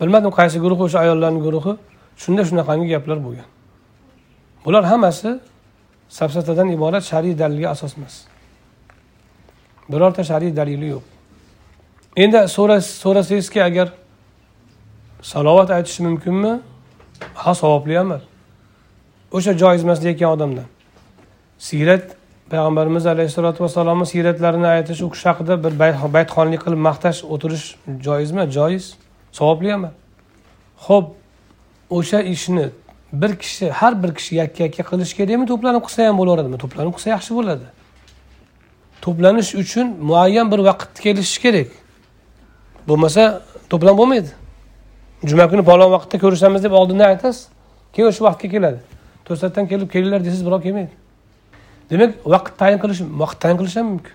[0.00, 1.72] Bilmadim qaysi guruh o'sha ayollarni guruhi
[2.22, 3.48] shunda shunaqangi gaplar bo'lgan.
[4.64, 5.30] Bular hammasi
[6.18, 8.14] safsatadan iborat shar'iy dalilga asos emas.
[9.90, 11.04] Birorta shar'iy dalili yo'q.
[12.16, 12.38] Endi
[13.02, 13.88] so'rasangizki agar
[15.22, 16.60] salovat aytish mumkinmi?
[17.34, 18.20] Ha savobli amal.
[19.32, 20.64] O'sha joiz emas deyotgan odamdan.
[21.58, 22.04] Siyrat
[22.50, 25.72] payg'ambarimiz alayhissalotu vassalomni siyratlarini aytish u kishi haqida bir
[26.16, 27.66] baytxonlik qilib maqtash o'tirish
[28.06, 28.44] joizmi?
[28.56, 28.84] Joiz.
[29.38, 29.92] Savobli amal
[30.86, 31.06] ho'p
[31.90, 32.66] o'sha ishni
[33.12, 35.46] bir kishi har bir kishi yakka yakka qilish kerakmi?
[35.52, 36.58] To'planib qilsa ham bo'laveradimi?
[36.64, 37.66] To'planib qilsa yaxshi bo'ladi.
[39.04, 41.68] To'planish uchun muayyan bir vaqt kelishish kerak.
[42.88, 43.22] Bo'lmasa
[43.70, 44.30] to'plam bo'lmaydi.
[45.30, 47.48] Juma kuni palon vaqtda ko'rishamiz deb oldindan aytasiz.
[47.94, 48.80] Keyin o'sha vaqtga keladi.
[49.32, 50.94] To'satdan kelib kelinglar desangiz birov kelmaydi.
[51.90, 54.14] Demak vaqt tayin qilish vaqt tayin qilish ham mumkin.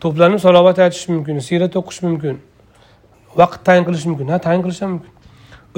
[0.00, 2.40] To'planib salovat aytish mumkin siyrat o'qish mumkin
[3.40, 5.12] vaqt tayin qilish mumkin ha tayin qilish ham mumkin.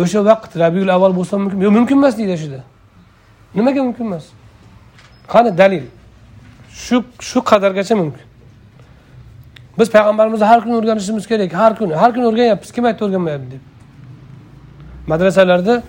[0.02, 1.60] O'sha vaqt rabiul avval bo'lsa mumkin.
[1.66, 2.60] Yo'q mumkin emas deydi shunda
[3.54, 4.24] nimaga mumkin emas?
[5.32, 5.84] Qani dalil?
[6.84, 8.24] Shu shu qadargacha mumkin.
[9.78, 12.70] Biz payg'ambarimizni har kuni o'rganishimiz kerak har kuni har kuni o'rganyapmiz.
[12.72, 13.62] Kim aytdi o'rganmayapti deb?
[15.06, 15.82] Madrasalarda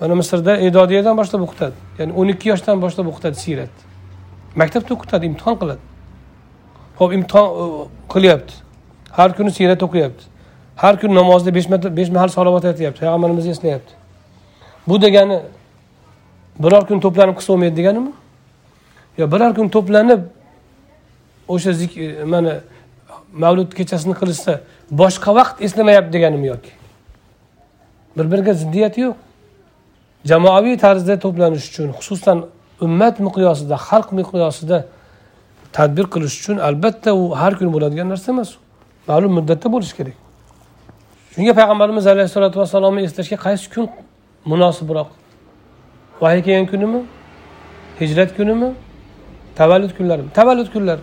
[0.00, 1.74] mana misrda edodiyadan boshlab o'qitadi.
[1.98, 3.74] Ya'ni o'n ikki yoshdan boshlab o'qitadi siyrat.
[4.60, 5.82] Maktabda o'qitadi imtihon qiladi.
[6.98, 7.64] Ho'p imtihon e,
[8.12, 8.54] qilyapti.
[9.10, 10.24] Har kuni siyrat o'qiyapti.
[10.76, 13.92] Har kuni namozda besh besh mahal salovat aytyapti payg'ambarimizni eslayapti.
[14.88, 15.40] Bu degani
[16.58, 18.12] biror kun to'planib qilsa bo'lmaydi deganimi?
[19.18, 20.22] Yo biror kun to'planib
[21.48, 22.60] o'sha e, mana
[23.32, 26.72] mavlud kechasini qilishsa boshqa vaqt eslamayapti deganimi yoki?
[28.16, 29.16] Bir biriga ziddiyati yo'q.
[30.30, 32.38] Jamoaviy tarzda to'planish uchun xususan
[32.86, 34.78] ummat miqyosida xalq miqyosida
[35.76, 38.50] tadbir qilish uchun albatta u har kuni bo'ladigan narsa emas.
[39.08, 40.16] Ma'lum muddatda bo'lishi kerak.
[41.34, 43.86] Shunga payg'ambarimiz alayhissalotu vassalomni eslashga qaysi kun
[44.50, 45.08] munosibroq
[46.22, 47.00] vahiy kelgan kunimi?
[48.00, 48.68] Hijrat kunimi?
[49.60, 50.30] Tavallud kunlarimi?
[50.38, 51.02] Tavallud kunlari.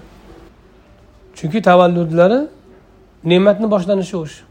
[1.37, 2.39] Chunki tavalludlari
[3.31, 4.43] ne'matni boshlanishi o'sha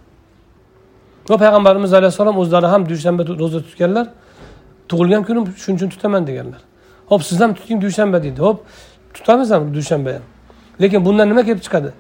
[1.31, 4.07] va payg'ambarimiz alayhissalom o'zlari ham dushanba ro'za tutganlar.
[4.91, 6.63] Tug'ilgan kunim shuning uchun tutaman deganlar.
[7.11, 8.41] Ho'p siz ham tuting dushanba deydi.
[8.47, 8.59] Ho'p
[9.15, 10.25] tutamiz ham dushanba ham.
[10.83, 11.91] Lekin bundan nima kelib chiqadi?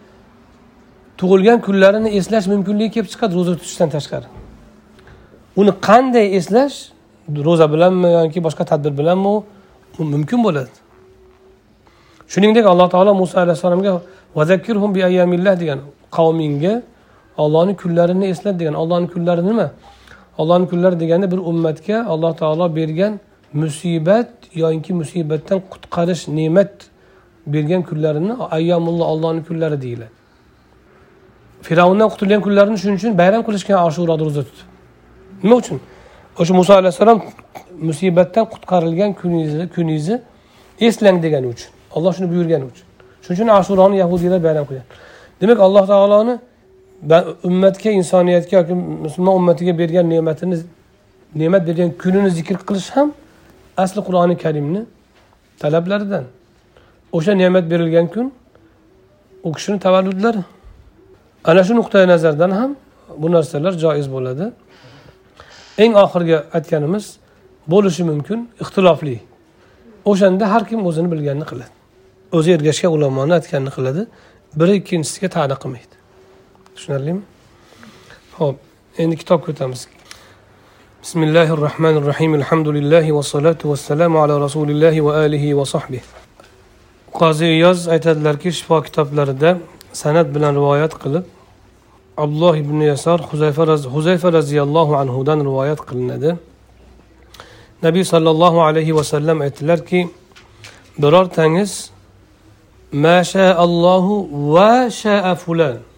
[1.18, 4.28] Tug'ilgan kunlarini eslash mumkinligi kelib chiqadi ro'za tutishdan tashqari.
[5.60, 6.76] Uni qanday eslash
[7.48, 9.28] ro'za bilanmi yoki boshqa tadbir bilanmi
[9.98, 10.72] u mumkin bo'ladi.
[12.32, 13.92] Shuningdek alloh taolo muso alayhissalomga
[15.62, 15.78] degan
[16.16, 16.74] qavmingga
[17.42, 18.74] ollohni kunlarini eslat degan.
[18.74, 19.66] Ollohni kunlari nima?
[20.40, 23.12] Ollohni kunlari degani bir ummatga alloh taolo bergan
[23.62, 24.30] musibat
[24.62, 26.72] yoki musibatdan qutqarish ne'mat
[27.54, 30.10] bergan kunlarini ayyomulloh ollohni kunlari deyiladi.
[31.66, 34.68] Fir'avndan qutulgan kunlarini shuning uchun bayram qilishgan oshuroda ro'za tutib
[35.42, 35.78] nima uchun?
[36.40, 37.18] O'sha muso alayhissalom
[37.88, 40.16] musibatdan qutqarilgan kuningizni kuningizni
[40.86, 42.86] eslang degani uchun olloh shuni buyurgani uchun.
[43.22, 44.86] Shuning uchun ashuroni yahudiylar bayram qilgan.
[45.40, 46.34] Demak alloh taoloni
[47.44, 50.58] ummatga insoniyatga yoki musulmon ummatiga bergan ne'matini
[51.34, 53.12] ne'mat bergan kunini zikr qilish ham
[53.76, 54.82] asli qur'oni karimni
[55.58, 56.24] talablaridan.
[57.12, 58.32] O'sha ne'mat berilgan kun
[59.42, 60.42] u kishini tavalludlari.
[61.44, 62.76] Ana shu nuqtai nazardan ham
[63.16, 64.52] bu narsalar joiz bo'ladi.
[65.78, 67.04] Eng oxirgi aytganimiz
[67.72, 69.20] bo'lishi mumkin ixtilofli.
[70.04, 71.74] O'shanda har kim o'zini bilganini qiladi.
[72.36, 74.02] O'zi ergashgan ulamoni aytganini qiladi.
[74.60, 75.99] Biri ikkinchisiga ta'na qilmaydi.
[76.80, 77.20] tushunarlimi?
[78.38, 78.56] Ho'p
[79.02, 79.80] endi kitobga o'tamiz
[81.02, 86.02] bismillahi rohmanir rohim alhamdulillahi vassalatu vassalamu ala rasulillahi va alihi va sohbih
[87.18, 89.50] qozi iyoz aytadilarki shifo kitoblarida
[90.02, 91.24] san'at bilan rivoyat qilib
[92.22, 93.64] abdulloh ibn yasor huzayfa
[93.96, 96.30] huzayfa roziyallohu anhudan rivoyat qilinadi.
[97.82, 100.00] Nabiy sollallohu alayhi vasallam aytdilarki
[101.02, 101.72] birortangiz
[103.04, 104.14] ma shaallohu
[104.54, 105.89] va shaa fulan.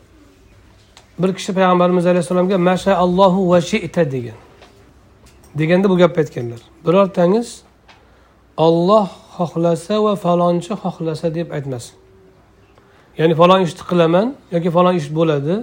[1.19, 4.39] Bir kishi payg'ambarimiz alayhissalomga mashaallohu va shita degan.
[5.59, 6.61] Deganda bu gapni aytganlar.
[6.87, 7.63] Birortangiz
[8.57, 11.95] olloh xohlasa va falonchi xohlasa deb aytmasin.
[13.19, 15.55] Ya'ni falon ishni qilaman yoki falon ish bo'ladi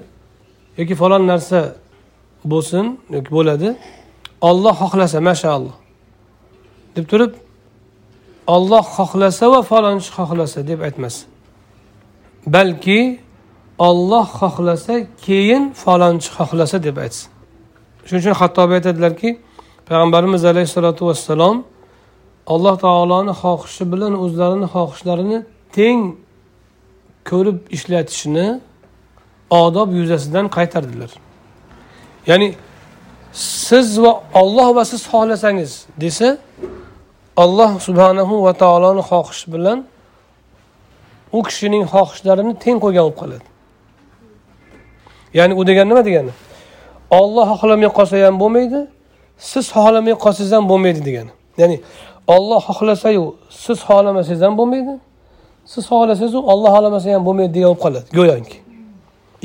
[0.80, 1.60] yoki falon narsa
[2.52, 2.86] bo'lsin
[3.16, 3.70] yoki bo'ladi
[4.50, 5.76] olloh xohlasa mashaalloh
[6.96, 7.34] deb turib
[8.56, 11.26] olloh xohlasa va falonchi xohlasa deb aytmasin.
[12.56, 13.00] Balki
[13.88, 14.94] olloh xohlasa
[15.26, 17.30] keyin falonchi xohlasa deb aytsin.
[18.06, 19.30] Shuning uchun hattobiy aytadilarki
[19.88, 21.58] payg'ambarimiz alayhissalotu vassalom
[22.54, 25.40] alloh taoloni xohishi bilan o'zlarini xohishlarini
[25.78, 26.00] teng
[27.30, 28.48] ko'rib ishlatishni
[29.64, 31.12] odob yuzasidan qaytardilar.
[32.30, 32.48] Ya'ni
[33.68, 34.12] siz va
[34.42, 35.72] olloh va siz xohlasangiz
[36.04, 36.30] desa
[37.44, 39.80] alloh subhanahu va taoloni xohishi bilan
[41.38, 43.48] u kishining xohishlarini teng qo'ygan bo'lib qoladi.
[45.34, 46.32] Ya'ni u degani nima degani?
[47.20, 48.80] Olloh xohlamay qolsa ham bo'lmaydi
[49.38, 51.32] siz xohlamay qolsangiz ham bo'lmaydi degani.
[51.58, 51.78] Ya'ni
[52.36, 54.94] olloh xohlasayu siz xohlamasangiz ham bo'lmaydi
[55.72, 58.58] siz xohlasangizu olloh xohlamasa ham bo'lmaydi degan bo'lib qoladi go'yoki.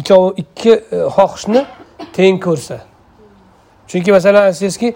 [0.00, 1.62] Ikkovi ikki e, xohishni
[2.16, 2.76] teng ko'rsa.
[3.90, 4.88] Chunki masalan aytsangizki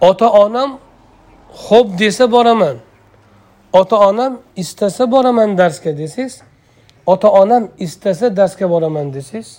[0.00, 0.70] ota onam
[1.66, 2.76] ho'p desa boraman
[3.72, 6.34] ota onam istasa boraman darsga desangiz
[7.06, 9.58] ota onam istasa darsga boraman desangiz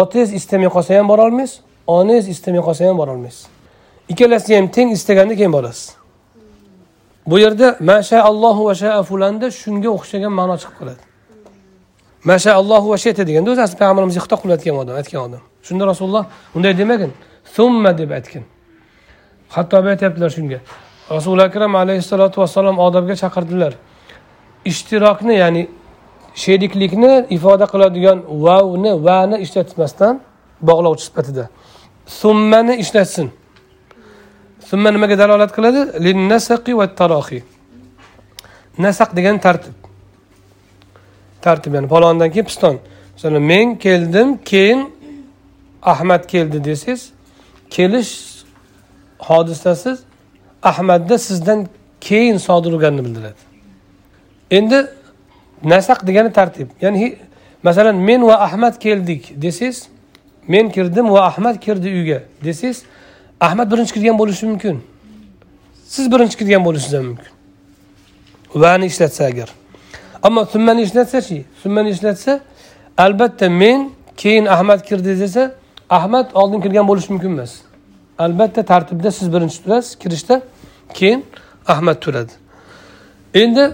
[0.00, 1.60] otangiz istamay qolsa ham borolmaysiz
[1.96, 3.42] onangiz istamay qolsa ham borolmaysiz
[4.08, 5.96] ikkalasi ham teng istaganda keyin borasiz.
[7.26, 11.02] Bu yerda masha allohu va shaa fulanda shunga o'xshagan ma'no chiqib qoladi.
[12.24, 15.42] Masha allohu va sheta deganda o'zi asli payg'ambarimizga xitob qilayotgan odam aytgan odam.
[15.66, 16.24] Shunda rasululloh
[16.56, 17.12] unday demagin
[17.56, 18.44] summa deb aytgan
[19.56, 20.58] hattobi aytyaptilar shunga.
[21.16, 23.72] Rasuli akram alayhissalotu vassalom odobga chaqirdilar.
[24.70, 25.62] Ishtirokni ya'ni
[26.42, 30.14] sheriklikni ifoda qiladigan vavni vani ishlatmasdan
[30.68, 31.44] bog'lovchi sifatida.
[32.20, 33.28] Summani ishlatsin.
[34.68, 35.80] Summa nimaga dalolat qiladi?
[36.06, 37.40] Linnasaqi va tarohi
[38.78, 39.76] nasaq degan tartib.
[41.42, 42.76] Tartib ya'ni palondan keyin piston.
[43.14, 44.80] Masalan men keldim keyin
[45.82, 47.02] ahmad keldi desangiz
[47.70, 48.12] kelish
[49.18, 49.96] hodisasi
[50.62, 51.66] ahmadda sizdan
[52.00, 53.40] keyin sodir bo'lganini bildiradi.
[54.50, 54.78] Endi
[55.64, 56.68] nasaq degani tartib.
[56.80, 57.16] Ya'ni
[57.62, 59.88] masalan men va ahmad keldik desangiz
[60.48, 62.82] men kirdim va ahmad kirdi uyga desangiz
[63.40, 64.82] ahmad birinchi kirgan bo'lishi mumkin.
[65.86, 67.32] Siz birinchi kirgan bo'lishingiz ham mumkin.
[68.54, 69.48] Vani ishlatsa agar.
[70.22, 72.40] Ammo summani ishlatsachi summani ishlatsa
[72.98, 75.54] albatta men keyin ahmad kirdi desa
[75.90, 77.52] ahmad oldin kirgan bo'lishi mumkin emas.
[78.18, 80.42] Albatta tartibda siz birinchi turasiz kirishda
[80.94, 81.26] keyin
[81.68, 82.32] ahmad turadi.
[83.34, 83.70] Endi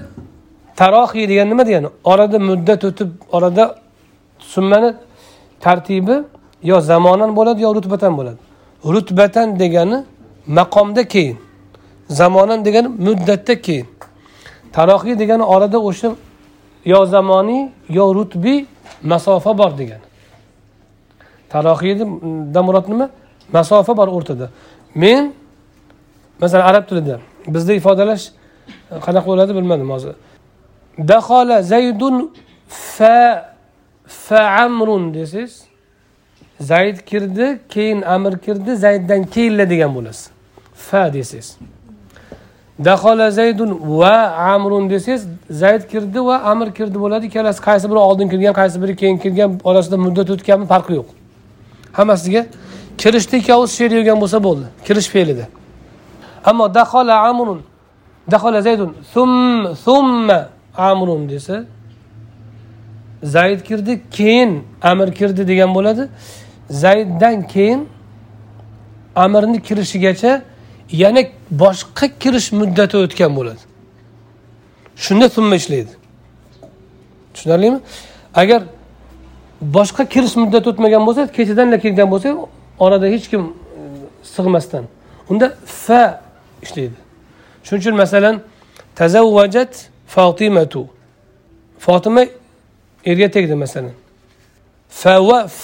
[0.76, 1.88] tarohiy degan nima degani?
[2.04, 3.64] Orada muddat o'tib orada
[4.38, 4.94] summani
[5.60, 6.16] tartibi
[6.62, 8.38] yo zamonan bo'ladi yo rutbatan bo'ladi.
[8.84, 10.04] Rutbatan degani
[10.46, 11.38] maqomda keyin
[12.08, 13.86] zamonan degani muddatda keyin.
[14.72, 16.08] Tarohiy degani orada o'sha
[16.84, 18.66] yo zamoniy yo rutbiy
[19.02, 20.06] masofa bor degani.
[21.52, 22.04] Tarohiyda
[22.62, 23.10] murod nima?
[23.52, 24.50] Masofa bor o'rtada.
[24.94, 25.32] Men
[26.40, 28.24] masalan arab tilida bizda ifodalash
[29.04, 30.14] qanaqa bo'ladi bilmadim hozir.
[30.98, 32.34] Dahola zaydun
[32.68, 33.52] fa
[34.06, 35.62] fa amrun desangiz
[36.60, 40.30] zayd kirdi keyin amir kirdi zayddan keyinla degan bo'lasiz.
[40.74, 41.56] Fa desangiz
[42.84, 44.16] dahola zaydun va
[44.54, 47.26] amrun desangiz zayd kirdi va amir kirdi bo'ladi.
[47.26, 51.08] Ikkalasi qaysi biri oldin kirgan qaysi biri keyin kirgan orasida muddat o'tganmi farqi yo'q.
[51.92, 52.46] Hammasiga
[52.98, 54.66] kirishda ikkovsi she'r yurgan bo'lsa bo'ldi.
[54.86, 55.44] Kirish fe'lida.
[56.44, 57.60] Ammo dahola amrun
[58.30, 59.30] dahola zaydun sum
[59.84, 61.64] summa amrun desa
[63.22, 66.08] zayd kirdi keyin amir kirdi degan bo'ladi.
[66.70, 67.88] Zayddan keyin
[69.16, 70.42] amirni kirishigacha
[70.92, 73.60] yana boshqa kirish muddati o'tgan bo'ladi.
[74.96, 75.90] Shunda summa ishlaydi.
[77.34, 77.80] Tushunarlimi?
[78.34, 78.62] Agar
[79.60, 82.28] boshqa kirish muddati o'tmagan bo'lsa kechadanla kirgan bo'lsa
[82.78, 83.50] orada hech kim e,
[84.22, 84.84] sig'masdan.
[85.30, 86.20] Unda fa
[86.62, 86.96] ishlaydi.
[87.64, 88.40] Shuning uchun masalan
[88.94, 90.82] tazavvajat fotimatu
[91.78, 92.22] fotima
[93.10, 93.94] erga tegdi masalan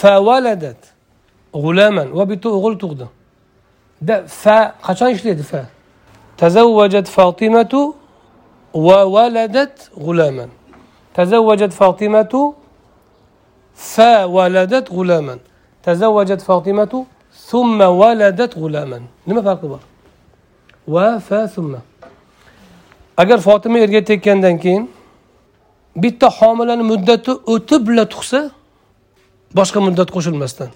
[0.01, 0.81] favaladat
[1.55, 3.07] g'ulaman va bitta o'g'il tug'di
[4.09, 5.63] da fa qachon ishlaydi fa
[6.41, 7.81] tazavvajat fotimatu
[8.87, 9.75] va valadat
[10.05, 10.51] g'ulaman
[11.17, 12.41] tazavvajat fotimatu
[13.75, 15.39] fa valadat g'ulaman
[15.87, 16.99] tazavvajat fotimatu
[17.49, 19.83] summa valadat g'ulaman nima farqi bor
[20.95, 21.81] va fa summa
[23.21, 24.85] agar fotima erga tekkandan keyin
[26.03, 28.41] bitta homilani muddati o'tibla tug'sa
[29.59, 30.71] boshqa muddat qo'shilmasdan.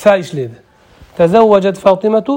[0.00, 0.58] Fa ishlaydi.
[1.18, 2.34] Tazavvajat fotimatu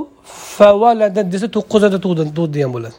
[0.57, 2.97] favaladat desa to'qqiz oyda tug'di degan bo'ladi.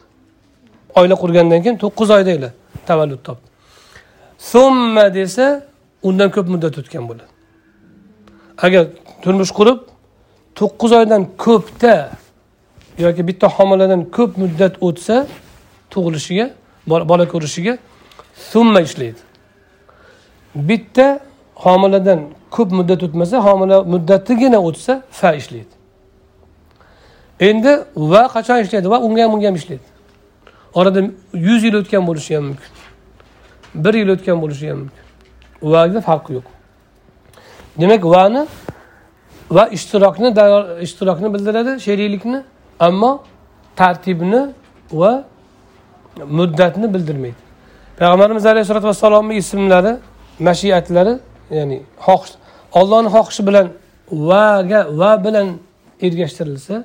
[0.99, 2.49] Oila qurgandan keyin to'qqiz oyda
[2.89, 3.53] tavallud topdi
[4.51, 5.45] summa desa
[6.07, 7.31] undan ko'p muddat o'tgan bo'ladi.
[8.65, 8.83] Agar
[9.23, 9.79] turmush qurib
[10.59, 11.95] to'qqiz oydan ko'pda
[13.05, 15.15] yoki bitta homiladan ko'p muddat o'tsa
[15.95, 16.45] tug'ilishiga
[16.87, 17.77] bola ko'rishiga
[18.51, 19.21] summa ishlaydi.
[20.55, 21.19] Bitta
[21.55, 22.19] homiladan
[22.55, 25.73] ko'p muddat o'tmasa homila muddatigina o'tsa fa ishlaydi.
[27.39, 28.87] Endi va qachon ishlaydi?
[28.93, 29.87] Va unga ham bunga ham ishlaydi.
[30.73, 30.99] Orada
[31.47, 32.71] yuz yil o'tgan bo'lishi ham mumkin.
[33.83, 35.03] Bir yil o'tgan bo'lishi ham mumkin.
[35.73, 36.47] Vaga farqi yo'q.
[37.81, 38.41] Demak vani
[39.49, 40.29] va ishtirokni
[40.85, 42.39] ishtirokni bildiradi sheriklikni
[42.79, 43.11] ammo
[43.75, 44.41] tartibni
[44.91, 45.25] va
[46.17, 47.41] muddatni bildirmaydi.
[47.99, 49.97] Payg'ambarimiz alayhissalotu vassalomni ismlari
[50.39, 51.13] mashiatlari
[51.51, 52.33] ya'ni xohish
[52.79, 53.67] ollohni xohishi bilan
[54.11, 55.47] vaga va bilan
[56.01, 56.75] ergashtirilsa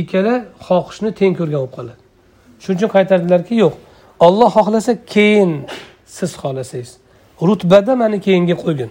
[0.00, 0.34] ikkala
[0.68, 2.00] xohishni teng ko'rgan bo'lib qoladi.
[2.62, 3.74] Shuning uchun qaytardilarki yo'q
[4.26, 5.50] olloh xohlasa keyin
[6.16, 6.90] siz xohlasangiz.
[7.48, 8.90] Rutbada mani keyinga qo'ygin.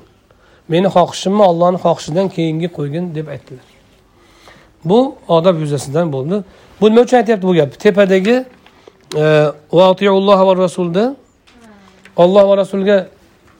[0.73, 3.67] Meni xohishimni ollohni xohishidan keyingi qo'ygin deb aytdilar.
[4.89, 6.35] Bu odob yuzasidan bo'ldi.
[6.81, 8.35] Bu nima uchun aytyapti bu gapni tepadagi
[9.15, 9.25] e,
[9.77, 11.15] va rasulda
[12.15, 12.97] olloh va rasulga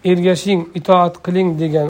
[0.04, 1.86] ergashing itoat qiling degan